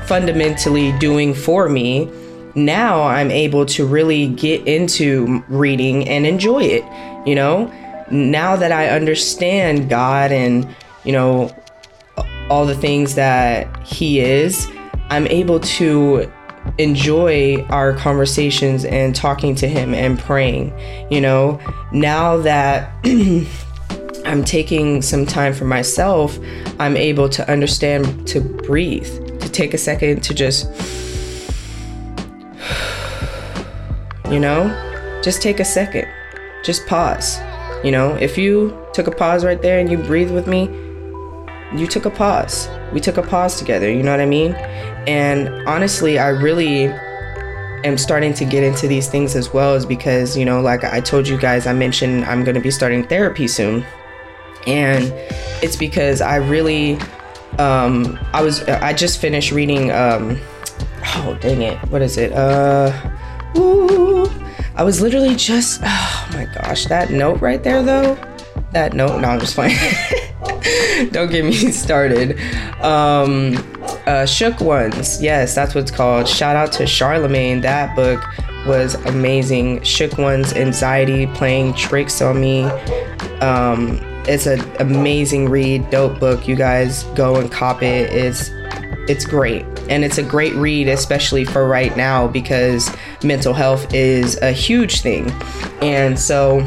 fundamentally 0.05 0.91
doing 0.99 1.33
for 1.33 1.69
me, 1.69 2.11
now 2.55 3.03
I'm 3.03 3.31
able 3.31 3.65
to 3.67 3.85
really 3.85 4.27
get 4.27 4.67
into 4.67 5.43
reading 5.47 6.07
and 6.07 6.25
enjoy 6.25 6.63
it. 6.63 6.83
You 7.27 7.35
know, 7.35 7.71
now 8.11 8.55
that 8.55 8.71
I 8.71 8.89
understand 8.89 9.89
God 9.89 10.31
and, 10.31 10.67
you 11.03 11.11
know, 11.11 11.55
all 12.49 12.65
the 12.65 12.75
things 12.75 13.15
that 13.15 13.85
He 13.85 14.19
is, 14.19 14.67
I'm 15.09 15.27
able 15.27 15.59
to 15.59 16.31
enjoy 16.77 17.65
our 17.69 17.93
conversations 17.93 18.85
and 18.85 19.15
talking 19.15 19.55
to 19.55 19.67
him 19.67 19.93
and 19.93 20.19
praying. 20.19 20.73
You 21.11 21.21
know, 21.21 21.59
now 21.91 22.37
that 22.37 22.91
I'm 24.25 24.43
taking 24.43 25.01
some 25.01 25.25
time 25.25 25.53
for 25.53 25.65
myself, 25.65 26.37
I'm 26.79 26.97
able 26.97 27.29
to 27.29 27.51
understand 27.51 28.27
to 28.29 28.41
breathe, 28.41 29.07
to 29.39 29.49
take 29.49 29.73
a 29.73 29.77
second 29.77 30.23
to 30.23 30.33
just, 30.33 30.65
you 34.31 34.39
know, 34.39 35.19
just 35.23 35.41
take 35.41 35.59
a 35.59 35.65
second, 35.65 36.07
just 36.63 36.87
pause. 36.87 37.39
You 37.83 37.91
know, 37.91 38.15
if 38.15 38.37
you 38.37 38.77
took 38.93 39.07
a 39.07 39.11
pause 39.11 39.43
right 39.43 39.61
there 39.61 39.79
and 39.79 39.91
you 39.91 39.97
breathe 39.97 40.31
with 40.31 40.47
me, 40.47 40.67
you 41.75 41.87
took 41.87 42.05
a 42.05 42.09
pause. 42.09 42.69
We 42.91 42.99
took 42.99 43.17
a 43.17 43.23
pause 43.23 43.57
together, 43.57 43.91
you 43.91 44.03
know 44.03 44.11
what 44.11 44.19
I 44.19 44.25
mean? 44.25 44.53
And 45.07 45.49
honestly, 45.67 46.19
I 46.19 46.29
really 46.29 46.85
am 47.83 47.97
starting 47.97 48.33
to 48.35 48.45
get 48.45 48.63
into 48.63 48.87
these 48.87 49.09
things 49.09 49.35
as 49.35 49.53
well, 49.53 49.75
is 49.75 49.85
because, 49.85 50.37
you 50.37 50.45
know, 50.45 50.61
like 50.61 50.83
I 50.83 51.01
told 51.01 51.27
you 51.27 51.37
guys, 51.37 51.67
I 51.67 51.73
mentioned 51.73 52.25
I'm 52.25 52.43
going 52.43 52.55
to 52.55 52.61
be 52.61 52.71
starting 52.71 53.03
therapy 53.05 53.47
soon. 53.47 53.85
And 54.65 55.11
it's 55.61 55.75
because 55.75 56.21
I 56.21 56.37
really, 56.37 56.97
um, 57.59 58.17
I 58.33 58.41
was, 58.41 58.63
I 58.63 58.93
just 58.93 59.19
finished 59.19 59.51
reading, 59.51 59.91
um, 59.91 60.39
oh, 61.15 61.37
dang 61.41 61.61
it, 61.61 61.77
what 61.89 62.01
is 62.01 62.17
it? 62.17 62.31
Uh, 62.31 62.93
ooh, 63.57 64.25
I 64.75 64.83
was 64.83 65.01
literally 65.01 65.35
just, 65.35 65.81
oh 65.83 66.29
my 66.31 66.45
gosh, 66.45 66.85
that 66.85 67.11
note 67.11 67.41
right 67.41 67.61
there 67.61 67.83
though, 67.83 68.15
that 68.71 68.93
note, 68.93 69.19
no, 69.19 69.27
I'm 69.27 69.39
just 69.39 69.55
fine. 69.55 69.71
Don't 71.11 71.29
get 71.29 71.45
me 71.45 71.53
started. 71.71 72.39
Um, 72.81 73.55
uh, 74.05 74.25
Shook 74.25 74.59
Ones. 74.61 75.21
Yes, 75.21 75.55
that's 75.55 75.75
what's 75.75 75.91
called. 75.91 76.27
Shout 76.27 76.55
out 76.55 76.71
to 76.73 76.83
Charlamagne. 76.83 77.61
That 77.61 77.95
book 77.95 78.23
was 78.65 78.95
amazing. 79.05 79.83
Shook 79.83 80.17
Ones 80.17 80.53
Anxiety 80.53 81.27
Playing 81.27 81.73
Tricks 81.73 82.21
on 82.21 82.39
Me. 82.39 82.63
Um, 83.41 83.99
it's 84.25 84.45
an 84.45 84.61
amazing 84.79 85.49
read, 85.49 85.89
dope 85.89 86.19
book. 86.19 86.47
You 86.47 86.55
guys 86.55 87.03
go 87.15 87.35
and 87.35 87.51
cop 87.51 87.83
it. 87.83 88.11
It's 88.11 88.49
it's 89.09 89.25
great. 89.25 89.65
And 89.89 90.05
it's 90.05 90.17
a 90.17 90.23
great 90.23 90.53
read, 90.53 90.87
especially 90.87 91.43
for 91.43 91.67
right 91.67 91.95
now, 91.97 92.27
because 92.27 92.89
mental 93.21 93.53
health 93.53 93.93
is 93.93 94.41
a 94.41 94.53
huge 94.53 95.01
thing. 95.01 95.29
And 95.81 96.17
so 96.17 96.65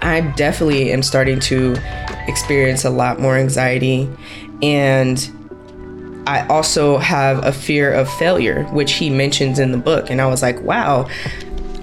I 0.00 0.22
definitely 0.36 0.92
am 0.92 1.02
starting 1.02 1.40
to 1.40 1.76
experience 2.28 2.84
a 2.84 2.90
lot 2.90 3.20
more 3.20 3.36
anxiety. 3.36 4.08
And 4.62 5.30
I 6.26 6.46
also 6.48 6.98
have 6.98 7.44
a 7.44 7.52
fear 7.52 7.92
of 7.92 8.10
failure, 8.14 8.64
which 8.72 8.94
he 8.94 9.10
mentions 9.10 9.58
in 9.58 9.70
the 9.70 9.78
book. 9.78 10.10
And 10.10 10.20
I 10.20 10.26
was 10.26 10.42
like, 10.42 10.60
wow, 10.62 11.08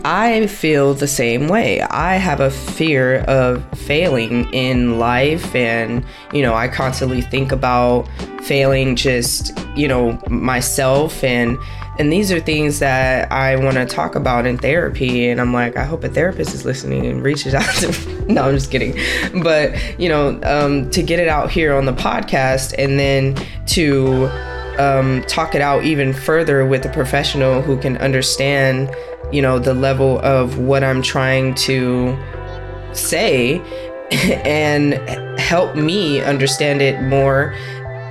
I 0.05 0.47
feel 0.47 0.93
the 0.93 1.07
same 1.07 1.47
way. 1.47 1.81
I 1.81 2.15
have 2.15 2.41
a 2.41 2.51
fear 2.51 3.19
of 3.21 3.63
failing 3.79 4.53
in 4.53 5.00
life. 5.00 5.55
And, 5.55 6.03
you 6.33 6.41
know, 6.41 6.53
I 6.53 6.67
constantly 6.67 7.21
think 7.21 7.53
about 7.53 8.09
failing 8.41 8.97
just, 8.97 9.57
you 9.75 9.88
know, 9.88 10.19
myself 10.29 11.23
and 11.23 11.57
and 12.00 12.12
these 12.12 12.31
are 12.31 12.39
things 12.39 12.79
that 12.79 13.31
I 13.31 13.55
want 13.55 13.75
to 13.75 13.85
talk 13.85 14.15
about 14.15 14.47
in 14.47 14.57
therapy. 14.57 15.29
And 15.29 15.39
I'm 15.39 15.53
like, 15.53 15.77
I 15.77 15.83
hope 15.83 16.03
a 16.03 16.09
therapist 16.09 16.53
is 16.55 16.65
listening 16.65 17.05
and 17.05 17.21
reaches 17.21 17.53
out 17.53 17.69
to 17.75 17.89
me. 17.89 18.25
no, 18.33 18.43
I'm 18.43 18.55
just 18.55 18.71
kidding. 18.71 18.97
But, 19.43 20.00
you 20.00 20.09
know, 20.09 20.39
um, 20.43 20.89
to 20.89 21.03
get 21.03 21.19
it 21.19 21.27
out 21.27 21.51
here 21.51 21.75
on 21.75 21.85
the 21.85 21.93
podcast 21.93 22.73
and 22.77 23.00
then 23.00 23.35
to 23.67 24.25
um, 24.79 25.23
talk 25.27 25.53
it 25.53 25.62
out 25.62 25.83
even 25.83 26.13
further 26.13 26.65
with 26.65 26.83
a 26.85 26.89
professional 26.89 27.62
who 27.62 27.77
can 27.77 27.97
understand, 27.97 28.93
you 29.31 29.41
know, 29.41 29.59
the 29.59 29.75
level 29.75 30.19
of 30.19 30.57
what 30.57 30.83
I'm 30.83 31.03
trying 31.03 31.53
to 31.55 32.17
say 32.93 33.59
and 34.12 34.93
help 35.39 35.75
me 35.75 36.21
understand 36.21 36.81
it 36.81 37.01
more 37.03 37.55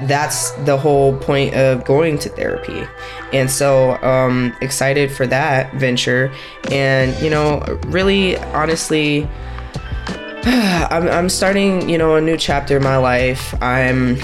that's 0.09 0.51
the 0.65 0.77
whole 0.77 1.17
point 1.19 1.55
of 1.55 1.85
going 1.85 2.19
to 2.19 2.29
therapy. 2.29 2.87
And 3.33 3.51
so, 3.51 4.03
um, 4.03 4.55
excited 4.61 5.11
for 5.11 5.27
that 5.27 5.73
venture. 5.75 6.33
And, 6.71 7.19
you 7.23 7.31
know, 7.31 7.61
really, 7.87 8.37
honestly, 8.39 9.29
I'm, 10.45 11.09
I'm 11.09 11.29
starting, 11.29 11.89
you 11.89 11.99
know, 11.99 12.17
a 12.17 12.21
new 12.21 12.37
chapter 12.37 12.77
in 12.77 12.83
my 12.83 12.97
life. 12.97 13.55
I'm 13.63 14.19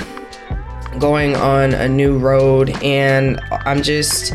going 0.99 1.37
on 1.37 1.75
a 1.75 1.89
new 1.89 2.19
road 2.19 2.71
and 2.83 3.41
I'm 3.51 3.83
just, 3.83 4.35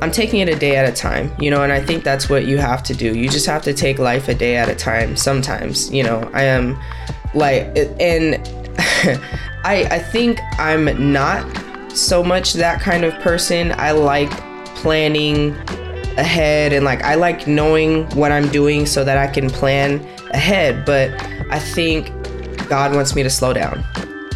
I'm 0.00 0.10
taking 0.10 0.40
it 0.40 0.48
a 0.48 0.56
day 0.56 0.76
at 0.76 0.88
a 0.88 0.92
time, 0.92 1.30
you 1.38 1.50
know, 1.50 1.62
and 1.62 1.72
I 1.72 1.80
think 1.80 2.04
that's 2.04 2.30
what 2.30 2.46
you 2.46 2.56
have 2.56 2.82
to 2.84 2.94
do. 2.94 3.14
You 3.14 3.28
just 3.28 3.46
have 3.46 3.62
to 3.62 3.74
take 3.74 3.98
life 3.98 4.28
a 4.28 4.34
day 4.34 4.56
at 4.56 4.68
a 4.68 4.74
time 4.74 5.14
sometimes, 5.16 5.90
you 5.92 6.02
know. 6.02 6.30
I 6.32 6.44
am 6.44 6.80
like, 7.34 7.76
and 8.00 8.36
I, 9.64 9.86
I 9.90 9.98
think 9.98 10.40
I'm 10.58 11.12
not 11.12 11.44
so 11.92 12.22
much 12.22 12.54
that 12.54 12.80
kind 12.80 13.04
of 13.04 13.14
person. 13.20 13.72
I 13.72 13.92
like 13.92 14.30
planning 14.76 15.54
ahead 16.16 16.72
and 16.72 16.84
like 16.84 17.02
I 17.02 17.14
like 17.14 17.46
knowing 17.46 18.08
what 18.10 18.32
I'm 18.32 18.48
doing 18.48 18.86
so 18.86 19.04
that 19.04 19.18
I 19.18 19.26
can 19.26 19.50
plan 19.50 20.00
ahead. 20.32 20.84
But 20.84 21.10
I 21.50 21.58
think 21.58 22.10
God 22.68 22.94
wants 22.94 23.14
me 23.14 23.22
to 23.22 23.30
slow 23.30 23.52
down. 23.52 23.84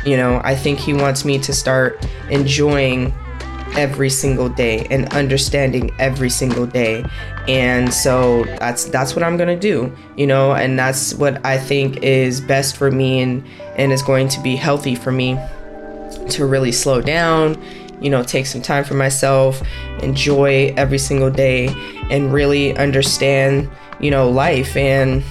You 0.05 0.17
know, 0.17 0.41
I 0.45 0.55
think 0.55 0.79
He 0.79 0.93
wants 0.93 1.25
me 1.25 1.39
to 1.39 1.53
start 1.53 2.07
enjoying 2.29 3.15
every 3.77 4.11
single 4.11 4.49
day 4.49 4.87
and 4.91 5.13
understanding 5.15 5.91
every 5.99 6.31
single 6.31 6.67
day. 6.67 7.05
And 7.49 7.93
so 7.93 8.45
that's 8.59 8.87
that's 8.87 9.15
what 9.15 9.23
i'm 9.23 9.37
gonna 9.37 9.59
do 9.59 9.95
you 10.17 10.27
know 10.27 10.53
and 10.53 10.79
that's 10.79 11.15
what 11.15 11.45
i 11.45 11.59
think 11.59 11.99
is 12.03 12.41
best 12.41 12.77
for 12.77 12.91
me 12.91 13.21
and 13.21 13.45
and 13.77 13.93
is 13.93 14.03
going 14.03 14.29
to 14.29 14.41
be 14.41 14.57
healthy 14.57 14.95
for 14.95 15.13
me 15.13 15.39
to 16.31 16.47
really 16.47 16.73
slow 16.73 17.01
down 17.01 17.63
you 18.01 18.11
know 18.11 18.23
take 18.23 18.47
some 18.47 18.63
time 18.63 18.85
for 18.85 18.95
myself 18.95 19.63
enjoy 20.03 20.73
every 20.77 20.99
single 20.99 21.31
day 21.31 21.69
and 22.11 22.33
really 22.33 22.77
understand 22.77 23.71
you 24.01 24.11
know 24.11 24.29
life 24.31 24.77
and 24.77 25.23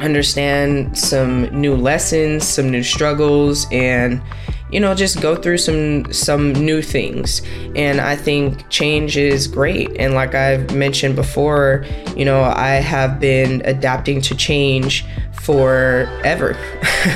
understand 0.00 0.96
some 0.96 1.44
new 1.60 1.74
lessons 1.74 2.46
some 2.46 2.70
new 2.70 2.82
struggles 2.82 3.66
and 3.72 4.22
you 4.70 4.80
know 4.80 4.94
just 4.94 5.20
go 5.20 5.34
through 5.34 5.58
some 5.58 6.10
some 6.12 6.52
new 6.52 6.82
things. 6.82 7.42
And 7.74 8.00
i 8.00 8.14
think 8.16 8.68
change 8.68 9.16
is 9.16 9.46
great. 9.46 9.90
And 9.98 10.14
like 10.14 10.34
i've 10.34 10.74
mentioned 10.74 11.16
before 11.16 11.84
you 12.16 12.24
know 12.24 12.42
i 12.42 12.72
have 12.74 13.18
been 13.20 13.62
adapting 13.64 14.20
to 14.22 14.34
change 14.34 15.04
forever 15.32 16.56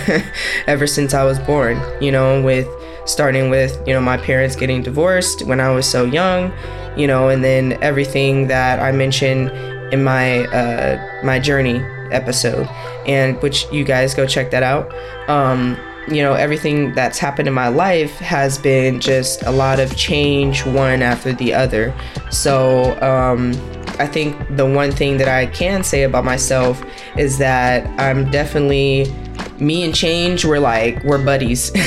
ever 0.67 0.87
since 0.87 1.13
i 1.13 1.23
was 1.23 1.39
born 1.41 1.79
you 2.01 2.11
know 2.11 2.41
with 2.41 2.67
starting 3.05 3.51
with 3.51 3.77
you 3.87 3.93
know 3.93 4.01
my 4.01 4.17
parents 4.17 4.57
getting 4.57 4.83
divorced 4.83 5.43
when 5.43 5.61
i 5.61 5.69
was 5.69 5.85
so 5.85 6.05
young 6.05 6.51
you 6.97 7.07
know 7.07 7.29
and 7.29 7.45
then 7.45 7.77
everything 7.83 8.47
that 8.47 8.81
i 8.81 8.91
mentioned 8.91 9.51
in 9.93 10.03
my 10.03 10.47
uh 10.47 11.21
my 11.23 11.39
journey 11.39 11.85
episode 12.13 12.67
and 13.07 13.41
which 13.43 13.71
you 13.73 13.85
guys 13.85 14.15
go 14.15 14.27
check 14.27 14.51
that 14.51 14.63
out. 14.63 14.93
Um 15.29 15.79
you 16.09 16.23
know, 16.23 16.35
everything 16.35 16.93
that's 16.95 17.19
happened 17.19 17.47
in 17.47 17.55
my 17.55 17.69
life 17.69 18.19
has 18.19 18.59
been 18.59 18.99
just 18.99 19.43
a 19.45 19.51
lot 19.51 19.79
of 19.79 19.97
change 19.97 20.67
one 20.67 21.01
after 21.01 21.33
the 21.33 21.55
other. 21.55 21.95
So, 22.31 23.01
um, 23.01 23.53
I 23.99 24.07
think 24.07 24.37
the 24.57 24.67
one 24.67 24.91
thing 24.91 25.19
that 25.19 25.29
I 25.29 25.47
can 25.47 25.85
say 25.85 26.03
about 26.03 26.25
myself 26.25 26.83
is 27.17 27.39
that 27.39 27.87
I'm 28.01 28.31
definitely 28.31 29.07
me 29.59 29.85
and 29.85 29.95
change 29.95 30.45
we're 30.45 30.59
like 30.59 31.03
we're 31.05 31.25
buddies. 31.25 31.71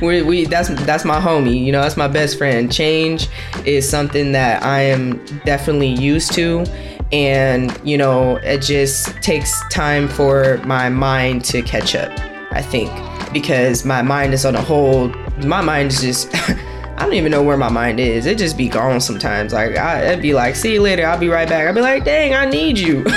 We 0.00 0.22
we 0.22 0.44
that's 0.44 0.68
that's 0.84 1.04
my 1.04 1.20
homie 1.20 1.64
you 1.64 1.72
know 1.72 1.82
that's 1.82 1.96
my 1.96 2.08
best 2.08 2.38
friend. 2.38 2.72
Change 2.72 3.28
is 3.64 3.88
something 3.88 4.32
that 4.32 4.62
i 4.62 4.80
am 4.80 5.24
definitely 5.44 5.88
used 5.88 6.32
to 6.32 6.64
and 7.12 7.78
you 7.84 7.96
know 7.96 8.36
it 8.36 8.60
just 8.60 9.06
takes 9.22 9.66
time 9.68 10.08
for 10.08 10.58
my 10.64 10.88
mind 10.88 11.44
to 11.44 11.62
catch 11.62 11.94
up 11.94 12.10
i 12.52 12.62
think 12.62 12.90
because 13.32 13.84
my 13.84 14.02
mind 14.02 14.34
is 14.34 14.44
on 14.44 14.54
a 14.54 14.62
hold. 14.62 15.14
My 15.44 15.60
mind 15.60 15.92
is 15.92 16.00
just. 16.00 16.30
I 16.98 17.02
don't 17.02 17.14
even 17.14 17.30
know 17.30 17.44
where 17.44 17.56
my 17.56 17.68
mind 17.68 18.00
is. 18.00 18.26
It 18.26 18.38
just 18.38 18.56
be 18.56 18.68
gone 18.68 19.00
sometimes. 19.00 19.52
Like 19.52 19.76
I, 19.76 20.04
it'd 20.04 20.20
be 20.20 20.34
like, 20.34 20.56
see 20.56 20.72
you 20.72 20.82
later. 20.82 21.06
I'll 21.06 21.16
be 21.16 21.28
right 21.28 21.48
back. 21.48 21.68
I'd 21.68 21.74
be 21.76 21.80
like, 21.80 22.04
dang, 22.04 22.34
I 22.34 22.44
need 22.44 22.76
you. 22.76 23.04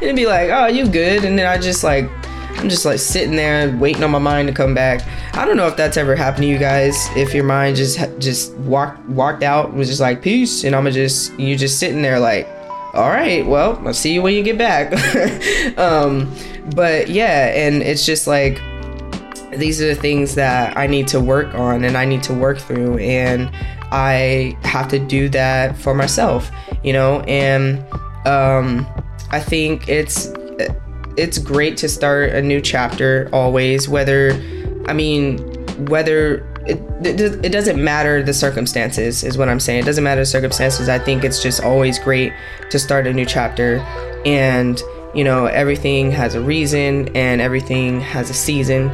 it'd 0.00 0.16
be 0.16 0.24
like, 0.24 0.48
oh, 0.48 0.66
you 0.66 0.88
good? 0.88 1.26
And 1.26 1.38
then 1.38 1.46
I 1.46 1.58
just 1.58 1.84
like, 1.84 2.08
I'm 2.56 2.70
just 2.70 2.86
like 2.86 2.98
sitting 2.98 3.36
there 3.36 3.76
waiting 3.76 4.02
on 4.02 4.10
my 4.10 4.18
mind 4.18 4.48
to 4.48 4.54
come 4.54 4.72
back. 4.72 5.06
I 5.36 5.44
don't 5.44 5.58
know 5.58 5.66
if 5.66 5.76
that's 5.76 5.98
ever 5.98 6.16
happened 6.16 6.44
to 6.44 6.48
you 6.48 6.56
guys. 6.56 6.96
If 7.14 7.34
your 7.34 7.44
mind 7.44 7.76
just 7.76 7.98
just 8.18 8.54
walked 8.54 9.06
walked 9.06 9.42
out 9.42 9.74
was 9.74 9.88
just 9.88 10.00
like 10.00 10.22
peace, 10.22 10.64
and 10.64 10.74
I'm 10.74 10.90
just 10.90 11.38
you 11.38 11.58
just 11.58 11.78
sitting 11.78 12.00
there 12.00 12.18
like, 12.18 12.48
all 12.96 13.10
right, 13.10 13.46
well, 13.46 13.80
I'll 13.86 13.94
see 13.94 14.12
you 14.14 14.22
when 14.22 14.34
you 14.34 14.42
get 14.42 14.58
back. 14.58 14.92
um, 15.78 16.34
but 16.74 17.08
yeah, 17.08 17.52
and 17.54 17.82
it's 17.82 18.06
just 18.06 18.26
like 18.26 18.60
these 19.56 19.80
are 19.80 19.86
the 19.86 19.94
things 19.94 20.34
that 20.34 20.76
I 20.76 20.86
need 20.86 21.08
to 21.08 21.20
work 21.20 21.54
on 21.54 21.84
and 21.84 21.96
I 21.96 22.04
need 22.04 22.22
to 22.24 22.34
work 22.34 22.58
through 22.58 22.98
and 22.98 23.50
I 23.92 24.56
have 24.62 24.88
to 24.88 24.98
do 24.98 25.28
that 25.30 25.76
for 25.76 25.94
myself, 25.94 26.50
you 26.82 26.92
know, 26.92 27.20
and 27.20 27.78
um, 28.26 28.86
I 29.30 29.40
think 29.40 29.88
it's 29.88 30.32
it's 31.16 31.38
great 31.38 31.76
to 31.78 31.88
start 31.88 32.30
a 32.30 32.42
new 32.42 32.60
chapter 32.60 33.30
always 33.32 33.88
whether 33.88 34.32
I 34.86 34.92
mean 34.92 35.38
whether 35.86 36.46
it, 36.68 37.06
it, 37.06 37.52
doesn't 37.52 37.82
matter 37.82 38.22
the 38.22 38.34
circumstances 38.34 39.22
is 39.22 39.38
what 39.38 39.48
I'm 39.48 39.60
saying. 39.60 39.80
It 39.80 39.86
doesn't 39.86 40.02
matter 40.02 40.22
the 40.22 40.26
circumstances. 40.26 40.88
I 40.88 40.98
think 40.98 41.24
it's 41.24 41.42
just 41.42 41.62
always 41.62 41.98
great 41.98 42.32
to 42.70 42.78
start 42.78 43.06
a 43.06 43.12
new 43.12 43.24
chapter. 43.24 43.78
And 44.24 44.80
you 45.16 45.24
know 45.24 45.46
everything 45.46 46.10
has 46.10 46.34
a 46.34 46.40
reason 46.40 47.08
and 47.16 47.40
everything 47.40 48.00
has 48.00 48.30
a 48.30 48.34
season. 48.34 48.90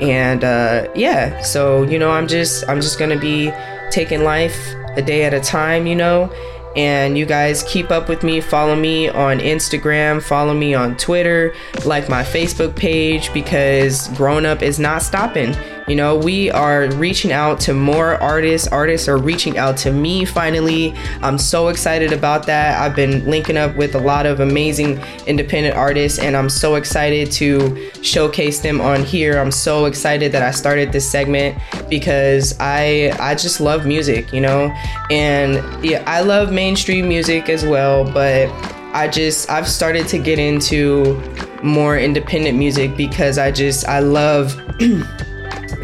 And 0.00 0.42
uh, 0.44 0.88
yeah 0.94 1.40
so 1.42 1.82
you 1.84 1.98
know 1.98 2.10
i'm 2.10 2.26
just 2.26 2.66
i'm 2.68 2.80
just 2.80 2.98
gonna 2.98 3.18
be 3.18 3.52
taking 3.90 4.24
life 4.24 4.74
a 4.96 5.02
day 5.02 5.24
at 5.24 5.32
a 5.32 5.40
time 5.40 5.86
you 5.86 5.94
know. 5.94 6.32
And 6.76 7.18
you 7.18 7.26
guys 7.26 7.64
keep 7.64 7.90
up 7.90 8.08
with 8.08 8.22
me. 8.22 8.40
Follow 8.40 8.76
me 8.76 9.08
on 9.08 9.40
instagram. 9.40 10.22
Follow 10.22 10.54
me 10.54 10.74
on 10.74 10.96
twitter. 10.96 11.52
Like 11.84 12.08
my 12.08 12.22
facebook 12.22 12.76
page 12.76 13.32
because 13.32 14.08
grown 14.16 14.46
up 14.46 14.62
is 14.62 14.78
not 14.78 15.02
stopping 15.02 15.54
you 15.90 15.96
know, 15.96 16.14
we 16.14 16.52
are 16.52 16.88
reaching 16.92 17.32
out 17.32 17.58
to 17.62 17.74
more 17.74 18.14
artists. 18.22 18.68
Artists 18.68 19.08
are 19.08 19.18
reaching 19.18 19.58
out 19.58 19.76
to 19.78 19.90
me 19.90 20.24
finally. 20.24 20.94
I'm 21.20 21.36
so 21.36 21.66
excited 21.66 22.12
about 22.12 22.46
that. 22.46 22.80
I've 22.80 22.94
been 22.94 23.28
linking 23.28 23.56
up 23.56 23.74
with 23.74 23.96
a 23.96 23.98
lot 23.98 24.24
of 24.24 24.38
amazing 24.38 25.02
independent 25.26 25.76
artists, 25.76 26.20
and 26.20 26.36
I'm 26.36 26.48
so 26.48 26.76
excited 26.76 27.32
to 27.32 27.90
showcase 28.02 28.60
them 28.60 28.80
on 28.80 29.02
here. 29.02 29.40
I'm 29.40 29.50
so 29.50 29.86
excited 29.86 30.30
that 30.30 30.44
I 30.44 30.52
started 30.52 30.92
this 30.92 31.10
segment 31.10 31.58
because 31.88 32.54
I 32.60 33.12
I 33.18 33.34
just 33.34 33.60
love 33.60 33.84
music, 33.84 34.32
you 34.32 34.40
know, 34.40 34.72
and 35.10 35.84
yeah, 35.84 36.04
I 36.06 36.20
love 36.20 36.52
mainstream 36.52 37.08
music 37.08 37.48
as 37.48 37.66
well, 37.66 38.04
but 38.04 38.48
I 38.94 39.08
just 39.08 39.50
I've 39.50 39.68
started 39.68 40.06
to 40.06 40.18
get 40.18 40.38
into 40.38 41.20
more 41.64 41.98
independent 41.98 42.56
music 42.56 42.96
because 42.96 43.38
I 43.38 43.50
just 43.50 43.88
I 43.88 43.98
love 43.98 44.56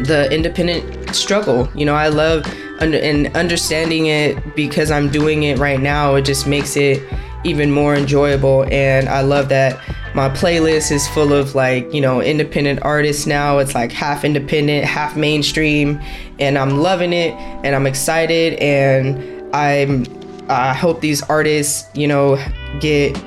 the 0.01 0.31
independent 0.31 1.15
struggle. 1.15 1.69
You 1.75 1.85
know, 1.85 1.95
I 1.95 2.07
love 2.09 2.45
and 2.79 3.35
understanding 3.35 4.07
it 4.07 4.55
because 4.55 4.91
I'm 4.91 5.09
doing 5.09 5.43
it 5.43 5.57
right 5.57 5.79
now. 5.79 6.15
It 6.15 6.25
just 6.25 6.47
makes 6.47 6.77
it 6.77 7.01
even 7.43 7.71
more 7.71 7.95
enjoyable. 7.95 8.65
And 8.71 9.09
I 9.09 9.21
love 9.21 9.49
that 9.49 9.79
my 10.13 10.29
playlist 10.29 10.91
is 10.91 11.07
full 11.09 11.33
of 11.33 11.55
like, 11.55 11.91
you 11.93 12.01
know, 12.01 12.21
independent 12.21 12.81
artists 12.81 13.25
now. 13.25 13.59
It's 13.59 13.75
like 13.75 13.91
half 13.91 14.25
independent, 14.25 14.85
half 14.85 15.15
mainstream. 15.15 16.01
And 16.39 16.57
I'm 16.57 16.79
loving 16.79 17.13
it 17.13 17.33
and 17.63 17.75
I'm 17.75 17.87
excited. 17.87 18.53
And 18.55 19.55
I'm, 19.55 20.05
I 20.49 20.73
hope 20.73 21.01
these 21.01 21.21
artists, 21.23 21.87
you 21.95 22.07
know, 22.07 22.43
get 22.79 23.21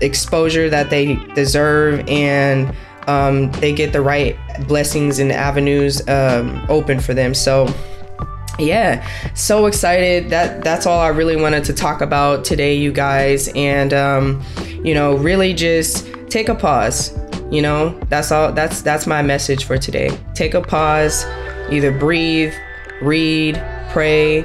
exposure 0.00 0.68
that 0.68 0.90
they 0.90 1.14
deserve 1.34 2.06
and 2.08 2.74
um, 3.08 3.50
they 3.52 3.72
get 3.72 3.92
the 3.92 4.00
right 4.00 4.36
blessings 4.66 5.18
and 5.18 5.32
avenues 5.32 6.06
um, 6.08 6.64
open 6.68 7.00
for 7.00 7.14
them. 7.14 7.34
So 7.34 7.72
yeah 8.58 9.06
so 9.34 9.64
excited. 9.66 10.28
That 10.28 10.62
that's 10.62 10.84
all 10.84 11.00
i 11.00 11.08
really 11.08 11.36
wanted 11.36 11.64
to 11.64 11.72
talk 11.72 12.02
about 12.02 12.44
today 12.44 12.76
you 12.76 12.92
guys. 12.92 13.48
And 13.54 13.94
um, 13.94 14.42
you 14.84 14.94
know 14.94 15.16
really 15.16 15.54
just 15.54 16.06
take 16.28 16.48
a 16.48 16.54
pause 16.54 17.16
you 17.52 17.60
know? 17.60 17.90
That's 18.08 18.32
all 18.32 18.50
that's 18.50 18.80
that's 18.80 19.06
my 19.06 19.22
message 19.22 19.64
for 19.64 19.76
today. 19.76 20.10
Take 20.34 20.54
a 20.54 20.62
pause 20.62 21.24
either 21.70 21.92
breathe 21.92 22.52
read 23.00 23.62
pray 23.90 24.42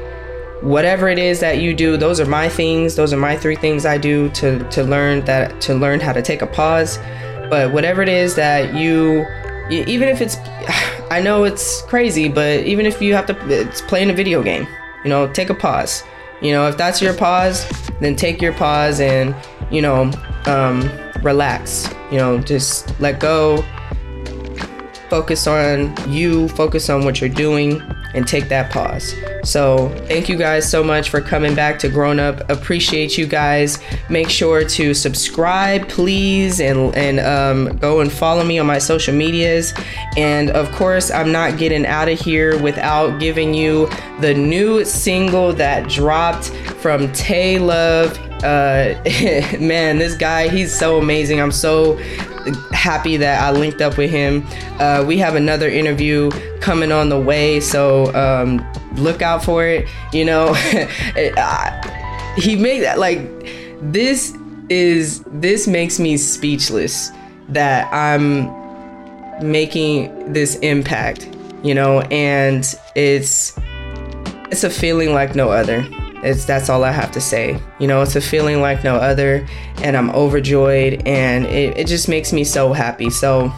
whatever 0.61 1.07
it 1.07 1.17
is 1.17 1.39
that 1.39 1.59
you 1.59 1.73
do. 1.73 1.95
Those 1.95 2.19
are 2.19 2.25
my 2.25 2.49
things. 2.49 2.95
Those 2.95 3.13
are 3.13 3.17
my 3.17 3.37
three 3.37 3.55
things 3.55 3.85
i 3.85 3.97
do 3.97 4.29
to 4.31 4.59
to 4.69 4.83
learn 4.83 5.23
that 5.25 5.59
to 5.61 5.73
learn 5.73 5.99
how 5.99 6.11
to 6.11 6.21
take 6.21 6.41
a 6.41 6.47
pause 6.47 6.97
but 7.49 7.71
whatever 7.71 8.01
it 8.01 8.09
is 8.09 8.35
that 8.35 8.73
you 8.73 9.25
even 9.69 10.07
if 10.07 10.21
it's 10.21 10.37
i 11.11 11.21
know 11.21 11.43
it's 11.43 11.81
crazy 11.83 12.27
but 12.27 12.61
even 12.61 12.85
if 12.85 13.01
you 13.01 13.13
have 13.13 13.25
to 13.25 13.35
it's 13.49 13.81
playing 13.81 14.09
a 14.09 14.13
video 14.13 14.43
game 14.43 14.67
you 15.03 15.09
know 15.09 15.27
take 15.31 15.49
a 15.49 15.53
pause. 15.53 16.03
You 16.41 16.51
know 16.51 16.67
if 16.67 16.77
that's 16.77 17.01
your 17.01 17.13
pause 17.13 17.65
then 17.99 18.15
take 18.15 18.41
your 18.41 18.53
pause 18.53 18.99
and 18.99 19.35
you 19.71 19.81
know 19.81 20.11
um, 20.45 20.89
relax. 21.21 21.89
You 22.11 22.17
know 22.17 22.39
just 22.39 22.99
let 22.99 23.19
go. 23.19 23.63
Focus 25.09 25.47
on 25.47 25.95
you 26.11 26.49
focus 26.49 26.89
on 26.89 27.05
what 27.05 27.21
you're 27.21 27.29
doing 27.29 27.81
and 28.17 28.27
take 28.27 28.49
that 28.49 28.71
pause. 28.71 29.15
So 29.43 29.89
thank 30.07 30.27
you 30.27 30.37
guys 30.37 30.69
so 30.69 30.83
much 30.83 31.09
for 31.09 31.21
coming 31.21 31.55
back 31.55 31.79
to 31.79 31.89
grown 31.89 32.19
up. 32.19 32.49
Appreciate 32.49 33.17
you 33.17 33.27
guys. 33.27 33.79
Make 34.09 34.29
sure 34.29 34.65
to 34.65 34.93
subscribe 34.93 35.87
please 35.87 36.59
and 36.59 36.93
and 36.95 37.19
um, 37.19 37.77
go 37.77 38.01
and 38.01 38.11
follow 38.11 38.43
me 38.43 38.59
on 38.59 38.65
my 38.65 38.79
social 38.79 39.13
medias. 39.13 39.73
And 40.17 40.49
of 40.49 40.71
course 40.71 41.11
i'm 41.11 41.31
not 41.31 41.57
getting 41.57 41.85
out 41.85 42.09
of 42.09 42.19
here 42.19 42.61
without 42.61 43.19
giving 43.19 43.53
you 43.53 43.87
the 44.19 44.33
new 44.33 44.83
single 44.83 45.53
that 45.53 45.89
dropped 45.89 46.49
from 46.81 47.11
tay 47.13 47.59
love. 47.59 48.17
Uh, 48.43 48.95
man, 49.59 49.97
this 49.97 50.15
guy, 50.15 50.47
he's 50.47 50.77
so 50.77 50.99
amazing. 50.99 51.39
I'm 51.39 51.51
so 51.51 51.97
happy 52.71 53.17
that 53.17 53.41
I 53.41 53.51
linked 53.51 53.81
up 53.81 53.97
with 53.97 54.11
him. 54.11 54.45
Uh, 54.79 55.03
we 55.05 55.17
have 55.17 55.35
another 55.35 55.69
interview 55.69 56.29
coming 56.61 56.91
on 56.91 57.09
the 57.09 57.19
way, 57.19 57.59
so 57.59 58.13
um, 58.15 58.65
look 58.95 59.21
out 59.21 59.43
for 59.43 59.65
it. 59.65 59.87
You 60.13 60.25
know, 60.25 60.53
he 62.37 62.55
made 62.55 62.81
that 62.81 62.99
like 62.99 63.19
this 63.81 64.35
is 64.69 65.23
this 65.27 65.67
makes 65.67 65.99
me 65.99 66.17
speechless 66.17 67.11
that 67.49 67.91
I'm 67.93 68.51
making 69.41 70.33
this 70.33 70.57
impact. 70.59 71.29
You 71.63 71.73
know, 71.73 72.01
and 72.01 72.63
it's 72.95 73.57
it's 74.51 74.63
a 74.63 74.69
feeling 74.69 75.13
like 75.13 75.35
no 75.35 75.49
other. 75.49 75.87
It's 76.23 76.45
that's 76.45 76.69
all 76.69 76.83
I 76.83 76.91
have 76.91 77.11
to 77.11 77.21
say. 77.21 77.59
You 77.79 77.87
know, 77.87 78.01
it's 78.01 78.15
a 78.15 78.21
feeling 78.21 78.61
like 78.61 78.83
no 78.83 78.95
other, 78.95 79.47
and 79.77 79.95
I'm 79.95 80.09
overjoyed, 80.11 81.01
and 81.05 81.45
it, 81.45 81.77
it 81.77 81.87
just 81.87 82.09
makes 82.09 82.33
me 82.33 82.43
so 82.43 82.73
happy. 82.73 83.09
So 83.09 83.51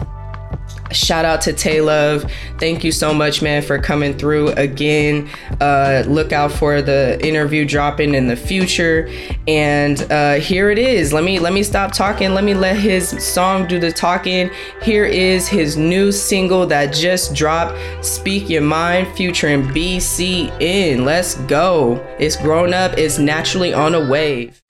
shout 0.91 1.25
out 1.25 1.41
to 1.41 1.53
Tay 1.53 1.81
Love. 1.81 2.29
Thank 2.59 2.83
you 2.83 2.91
so 2.91 3.13
much, 3.13 3.41
man, 3.41 3.61
for 3.61 3.79
coming 3.79 4.17
through 4.17 4.49
again. 4.49 5.29
Uh, 5.59 6.03
look 6.07 6.31
out 6.31 6.51
for 6.51 6.81
the 6.81 7.19
interview 7.25 7.65
dropping 7.65 8.15
in 8.15 8.27
the 8.27 8.35
future. 8.35 9.09
And 9.47 10.01
uh, 10.11 10.35
here 10.35 10.69
it 10.69 10.79
is. 10.79 11.13
Let 11.13 11.23
me 11.23 11.39
let 11.39 11.53
me 11.53 11.63
stop 11.63 11.91
talking. 11.91 12.33
Let 12.33 12.43
me 12.43 12.53
let 12.53 12.77
his 12.77 13.09
song 13.23 13.67
do 13.67 13.79
the 13.79 13.91
talking. 13.91 14.49
Here 14.81 15.05
is 15.05 15.47
his 15.47 15.77
new 15.77 16.11
single 16.11 16.65
that 16.67 16.93
just 16.93 17.33
dropped. 17.35 17.77
Speak 18.03 18.49
Your 18.49 18.61
Mind, 18.61 19.07
featuring 19.15 19.63
BCN. 19.63 21.03
Let's 21.03 21.35
go. 21.41 22.05
It's 22.19 22.35
grown 22.35 22.73
up. 22.73 22.97
It's 22.97 23.17
naturally 23.17 23.73
on 23.73 23.95
a 23.95 24.09
wave. 24.09 24.61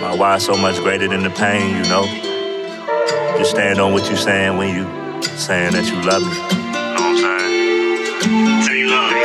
My 0.00 0.16
why 0.16 0.38
so 0.38 0.56
much 0.56 0.76
greater 0.78 1.08
than 1.08 1.22
the 1.22 1.30
pain, 1.30 1.76
you 1.76 1.88
know. 1.90 2.29
Just 3.38 3.52
stand 3.52 3.80
on 3.80 3.92
what 3.92 4.06
you're 4.08 4.16
saying 4.16 4.56
when 4.56 4.74
you 4.74 4.84
saying 5.22 5.72
that 5.72 5.86
you 5.86 6.00
love 6.02 6.22
me. 6.22 6.59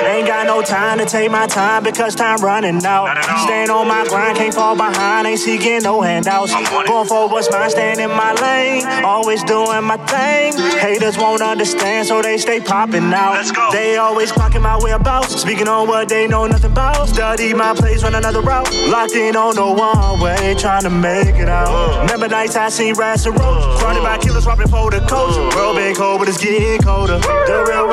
Ain't 0.04 0.28
got 0.28 0.48
no 0.48 0.62
time 0.62 0.98
to 1.00 1.06
take 1.06 1.32
my 1.32 1.48
time 1.48 1.84
because 1.84 2.16
time 2.16 2.40
running 2.42 2.84
out. 2.86 3.08
Staying 3.46 3.70
on 3.70 3.88
my 3.88 4.06
grind, 4.08 4.38
can't 4.38 4.54
fall 4.54 4.76
behind, 4.76 5.28
ain't 5.28 5.40
seeking 5.40 5.82
no 5.84 6.02
handouts. 6.02 6.54
Going 6.54 7.08
for 7.08 7.30
what's 7.30 7.50
mine, 7.52 7.70
staying 7.70 8.00
in 8.00 8.10
my 8.10 8.34
lane, 8.34 8.84
always 9.04 9.44
doing 9.44 9.84
my 9.84 9.98
thing. 9.98 10.54
Haters 10.80 11.18
won't 11.18 11.42
understand, 11.42 12.08
so 12.08 12.22
they 12.22 12.38
stay 12.38 12.60
popping 12.60 13.14
out. 13.14 13.46
They 13.72 13.98
always 13.98 14.32
clocking 14.32 14.62
my 14.62 14.78
whereabouts, 14.78 15.40
speaking 15.42 15.68
on 15.68 15.88
what 15.88 16.10
they 16.10 16.28
know 16.28 16.48
nothing 16.48 16.72
about. 16.72 17.08
Study 17.08 17.54
my 17.54 17.74
place, 17.74 18.04
run 18.04 18.16
another 18.16 18.42
route. 18.42 18.72
Locked 18.88 19.14
in 19.14 19.36
on 19.36 19.56
the 19.56 19.66
one 19.66 20.20
way, 20.20 20.56
trying 20.58 20.84
to 20.84 20.90
make 20.90 21.36
it 21.36 21.50
out. 21.50 22.02
Remember 22.02 22.28
nights 22.28 22.56
I 22.56 22.70
seen 22.70 22.94
rats 22.96 23.26
and 23.26 23.38
roaches, 23.40 23.80
surrounded 23.80 24.04
by 24.04 24.18
killers, 24.18 24.46
robbing 24.46 24.68
for 24.68 24.92
the 24.92 25.00
coach. 25.02 25.36
World 25.56 25.78
been 25.78 25.96
cold, 25.96 26.20
but 26.20 26.30
it's 26.30 26.38
getting 26.38 26.82
colder. 26.82 27.20
The 27.20 27.66
real 27.68 27.88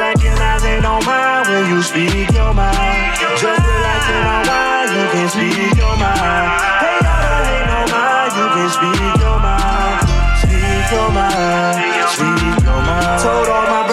recognize 0.52 0.62
they 0.62 0.80
don't 0.80 1.06
mind 1.06 1.48
when 1.48 1.70
you 1.70 1.82
speak 1.82 2.30
your 2.32 2.52
mind. 2.54 3.16
Just 3.38 3.62
relax 3.62 4.00
and 4.08 4.26
unwind, 4.28 4.90
you 4.92 5.04
can 5.12 5.28
speak 5.28 5.76
your 5.76 5.96
mind. 5.96 6.48
Hey, 6.82 6.98
I 7.02 7.40
ain't 7.52 7.66
no 7.72 7.80
mind, 7.92 8.32
you 8.36 8.46
can 8.56 8.70
speak 8.70 9.20
your 9.20 9.38
mind. 9.40 10.00
Speak 10.42 10.92
your 10.92 11.10
mind, 11.12 12.08
speak 12.10 12.64
your 12.64 12.80
mind. 12.82 13.22
Told 13.22 13.48
all 13.48 13.66
my 13.66 13.91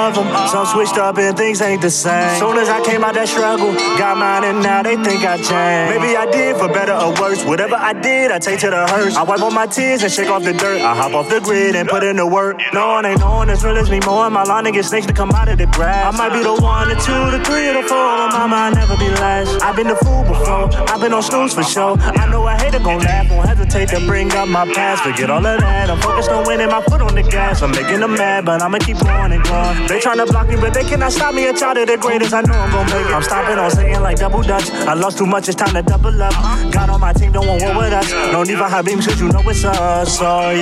love 0.00 0.14
them. 0.14 0.48
Some 0.48 0.66
switched 0.66 0.98
up 0.98 1.18
and 1.18 1.36
things 1.36 1.60
ain't 1.60 1.82
the 1.82 1.90
same. 1.90 2.38
Soon 2.38 2.56
as 2.56 2.68
I 2.68 2.80
came 2.84 3.04
out 3.04 3.14
that 3.14 3.28
struggle, 3.28 3.72
got 3.98 4.16
mine 4.16 4.44
and 4.44 4.62
now 4.62 4.82
they 4.82 4.96
think 4.96 5.24
I 5.24 5.36
changed. 5.36 5.88
Maybe 5.92 6.16
I 6.16 6.26
did 6.30 6.56
for 6.56 6.68
better 6.68 6.94
or 6.94 7.12
worse. 7.20 7.44
Whatever 7.44 7.76
I 7.76 7.92
did, 7.92 8.30
I 8.30 8.38
take 8.38 8.60
to 8.60 8.70
the 8.70 8.86
hearse. 8.86 9.16
I 9.16 9.22
wipe 9.22 9.42
on 9.42 9.54
my 9.54 9.66
tears 9.66 10.02
and 10.02 10.12
shake 10.12 10.30
off 10.30 10.42
the 10.42 10.52
dirt. 10.52 10.80
I 10.80 10.94
hop 10.94 11.12
off 11.12 11.28
the 11.28 11.40
grid 11.40 11.76
and 11.76 11.88
put 11.88 12.02
in 12.02 12.16
the 12.16 12.26
work. 12.26 12.60
No 12.72 12.88
one 12.88 13.04
ain't 13.04 13.20
knowing 13.20 13.50
as 13.50 13.64
real 13.64 13.76
as 13.76 13.90
me 13.90 14.00
more. 14.06 14.30
My 14.30 14.44
line 14.44 14.64
to 14.64 14.72
get 14.72 14.84
snakes 14.84 15.06
to 15.06 15.12
come 15.12 15.30
out 15.32 15.48
of 15.48 15.58
the 15.58 15.66
grass. 15.66 16.02
I 16.12 16.16
might 16.16 16.32
be 16.32 16.42
the 16.42 16.54
one, 16.54 16.88
the 16.88 16.96
two, 16.96 17.22
the 17.36 17.40
three, 17.44 17.68
or 17.68 17.74
the 17.74 17.84
four. 17.86 17.98
On 17.98 18.50
My 18.50 18.70
I 18.70 18.70
never 18.70 18.96
be 18.96 19.08
last. 19.20 19.62
I've 19.62 19.76
been 19.76 19.88
the 19.88 19.96
fool 19.96 20.22
before. 20.24 20.68
I've 20.90 21.00
been 21.00 21.12
on 21.12 21.22
snooze 21.22 21.54
for 21.54 21.62
sure. 21.62 21.96
I 22.00 22.28
know 22.30 22.46
a 22.46 22.54
hater 22.54 22.78
gon' 22.78 23.00
laugh, 23.00 23.30
won't 23.30 23.48
hesitate 23.48 23.88
to 23.90 24.00
bring 24.06 24.32
up 24.32 24.48
my 24.48 24.64
past. 24.72 25.02
Forget 25.02 25.30
all 25.30 25.44
of 25.44 25.60
that. 25.60 25.90
I'm 25.90 26.00
focused 26.00 26.30
on 26.30 26.46
winning, 26.46 26.68
my 26.68 26.82
foot 26.82 27.00
on 27.00 27.14
the 27.14 27.22
gas. 27.22 27.62
I'm 27.62 27.70
making 27.70 28.00
them 28.00 28.12
mad, 28.12 28.44
but 28.44 28.62
I'ma 28.62 28.78
keep 28.78 28.98
going 28.98 29.32
and 29.32 29.42
going. 29.44 29.89
They 29.90 29.98
tryna 29.98 30.24
block 30.28 30.48
me, 30.48 30.54
but 30.54 30.72
they 30.72 30.84
cannot 30.84 31.10
stop 31.10 31.34
me. 31.34 31.48
A 31.48 31.52
child 31.52 31.78
of 31.78 31.88
the 31.88 31.96
greatest, 31.96 32.32
I 32.32 32.42
know 32.42 32.54
I'm 32.54 32.70
gon' 32.70 32.86
make 32.86 33.06
it. 33.06 33.12
I'm 33.12 33.22
stopping 33.24 33.58
on 33.58 33.72
Satan 33.72 34.00
like 34.04 34.18
double 34.18 34.40
dutch. 34.40 34.70
I 34.70 34.94
lost 34.94 35.18
too 35.18 35.26
much, 35.26 35.48
it's 35.48 35.56
time 35.56 35.74
to 35.74 35.82
double 35.82 36.22
up. 36.22 36.32
God 36.70 36.90
on 36.90 37.00
my 37.00 37.12
team, 37.12 37.32
don't 37.32 37.44
want 37.44 37.60
war 37.60 37.76
with 37.76 37.92
us. 37.92 38.08
No 38.30 38.44
need 38.44 38.56
for 38.58 38.68
high 38.68 38.82
beams, 38.82 39.04
cause 39.04 39.20
you 39.20 39.28
know 39.30 39.42
it's 39.46 39.64
us. 39.64 40.20
Yeah, 40.20 40.52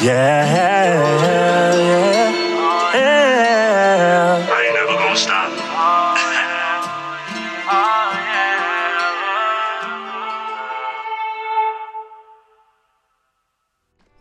yeah, 0.00 0.04
yeah, 0.04 0.44
yeah. 1.24 2.09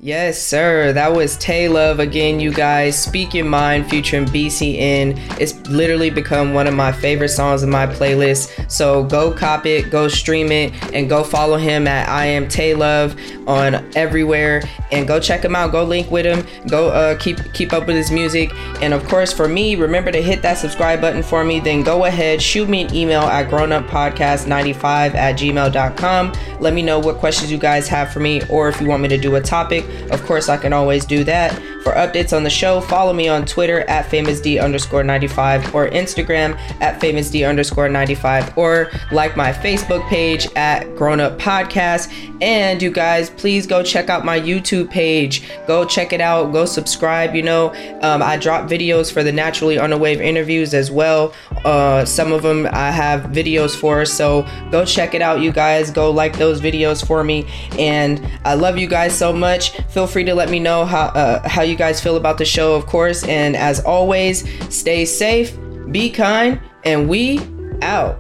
Yes, 0.01 0.41
sir. 0.41 0.93
That 0.93 1.11
was 1.11 1.35
Tay 1.35 1.67
Love 1.67 1.99
again, 1.99 2.39
you 2.39 2.53
guys. 2.53 2.97
Speak 2.97 3.33
Your 3.33 3.43
Mind 3.43 3.89
featuring 3.89 4.27
BCN. 4.27 5.19
It's 5.41 5.59
literally 5.67 6.09
become 6.09 6.53
one 6.53 6.67
of 6.67 6.73
my 6.73 6.93
favorite 6.93 7.27
songs 7.27 7.63
in 7.63 7.69
my 7.69 7.85
playlist. 7.85 8.71
So 8.71 9.03
go 9.03 9.29
cop 9.29 9.65
it, 9.65 9.91
go 9.91 10.07
stream 10.07 10.53
it, 10.53 10.71
and 10.93 11.09
go 11.09 11.21
follow 11.21 11.57
him 11.57 11.85
at 11.85 12.07
I 12.07 12.27
am 12.27 12.47
Tay 12.47 12.75
Love 12.75 13.13
on 13.45 13.85
everywhere. 13.93 14.63
And 14.93 15.05
go 15.05 15.19
check 15.19 15.43
him 15.43 15.53
out. 15.53 15.73
Go 15.73 15.83
link 15.83 16.09
with 16.09 16.25
him. 16.25 16.47
Go 16.69 16.91
uh, 16.91 17.17
keep 17.17 17.37
keep 17.51 17.73
up 17.73 17.85
with 17.85 17.97
his 17.97 18.09
music. 18.09 18.53
And 18.81 18.93
of 18.93 19.05
course, 19.05 19.33
for 19.33 19.49
me, 19.49 19.75
remember 19.75 20.13
to 20.13 20.21
hit 20.21 20.41
that 20.43 20.57
subscribe 20.57 21.01
button 21.01 21.23
for 21.23 21.43
me. 21.43 21.59
Then 21.59 21.83
go 21.83 22.05
ahead, 22.05 22.41
shoot 22.41 22.69
me 22.69 22.83
an 22.83 22.95
email 22.95 23.23
at 23.23 23.49
grownuppodcast95 23.49 25.13
at 25.15 25.37
gmail.com. 25.37 26.33
Let 26.61 26.73
me 26.73 26.83
know 26.83 26.99
what 26.99 27.17
questions 27.17 27.51
you 27.51 27.57
guys 27.57 27.89
have 27.89 28.13
for 28.13 28.21
me, 28.21 28.41
or 28.49 28.69
if 28.69 28.79
you 28.79 28.87
want 28.87 29.01
me 29.01 29.09
to 29.09 29.17
do 29.17 29.35
a 29.35 29.41
topic. 29.41 29.88
Of 30.11 30.25
course, 30.25 30.49
I 30.49 30.57
can 30.57 30.73
always 30.73 31.05
do 31.05 31.23
that. 31.25 31.59
For 31.83 31.93
updates 31.93 32.35
on 32.35 32.43
the 32.43 32.49
show, 32.49 32.81
follow 32.81 33.13
me 33.13 33.29
on 33.29 33.45
Twitter 33.45 33.81
at 33.81 34.05
famousd 34.07 34.61
underscore 34.61 35.03
95 35.03 35.73
or 35.73 35.89
Instagram 35.89 36.57
at 36.81 37.01
famousd 37.01 37.47
underscore 37.47 37.87
95 37.87 38.57
or 38.57 38.91
like 39.11 39.37
my 39.37 39.53
Facebook 39.53 40.07
page 40.09 40.47
at 40.55 40.83
Grown 40.97 41.21
Up 41.21 41.39
Podcast. 41.39 42.11
And 42.41 42.81
you 42.81 42.91
guys, 42.91 43.29
please 43.29 43.65
go 43.65 43.81
check 43.81 44.09
out 44.09 44.25
my 44.25 44.39
YouTube 44.39 44.89
page. 44.89 45.49
Go 45.67 45.85
check 45.85 46.13
it 46.13 46.21
out. 46.21 46.51
Go 46.51 46.65
subscribe. 46.65 47.33
You 47.33 47.43
know, 47.43 47.73
um, 48.01 48.21
I 48.21 48.37
drop 48.37 48.69
videos 48.69 49.11
for 49.11 49.23
the 49.23 49.31
Naturally 49.31 49.77
on 49.77 49.89
the 49.89 49.97
Wave 49.97 50.21
interviews 50.21 50.73
as 50.73 50.91
well. 50.91 51.33
Uh, 51.65 52.05
some 52.05 52.31
of 52.31 52.43
them 52.43 52.67
I 52.71 52.91
have 52.91 53.31
videos 53.31 53.75
for. 53.75 54.05
So 54.05 54.47
go 54.71 54.85
check 54.85 55.13
it 55.13 55.21
out, 55.21 55.41
you 55.41 55.51
guys. 55.51 55.91
Go 55.91 56.11
like 56.11 56.37
those 56.37 56.61
videos 56.61 57.05
for 57.05 57.23
me. 57.23 57.47
And 57.77 58.25
I 58.45 58.55
love 58.55 58.77
you 58.77 58.87
guys 58.87 59.17
so 59.17 59.31
much. 59.33 59.71
Feel 59.89 60.07
free 60.07 60.23
to 60.25 60.35
let 60.35 60.49
me 60.49 60.59
know 60.59 60.85
how 60.85 61.07
uh, 61.07 61.47
how 61.47 61.61
you 61.61 61.68
guys 61.75 62.01
feel 62.01 62.17
about 62.17 62.37
the 62.37 62.45
show, 62.45 62.75
of 62.75 62.85
course. 62.85 63.23
And 63.23 63.55
as 63.55 63.79
always, 63.81 64.43
stay 64.73 65.05
safe, 65.05 65.57
be 65.91 66.09
kind, 66.09 66.59
and 66.83 67.09
we 67.09 67.39
out. 67.81 68.19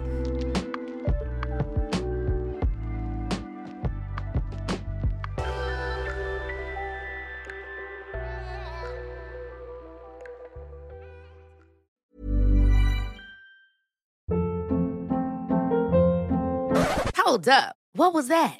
Hold 17.15 17.47
up. 17.47 17.75
What 17.93 18.13
was 18.13 18.27
that? 18.29 18.59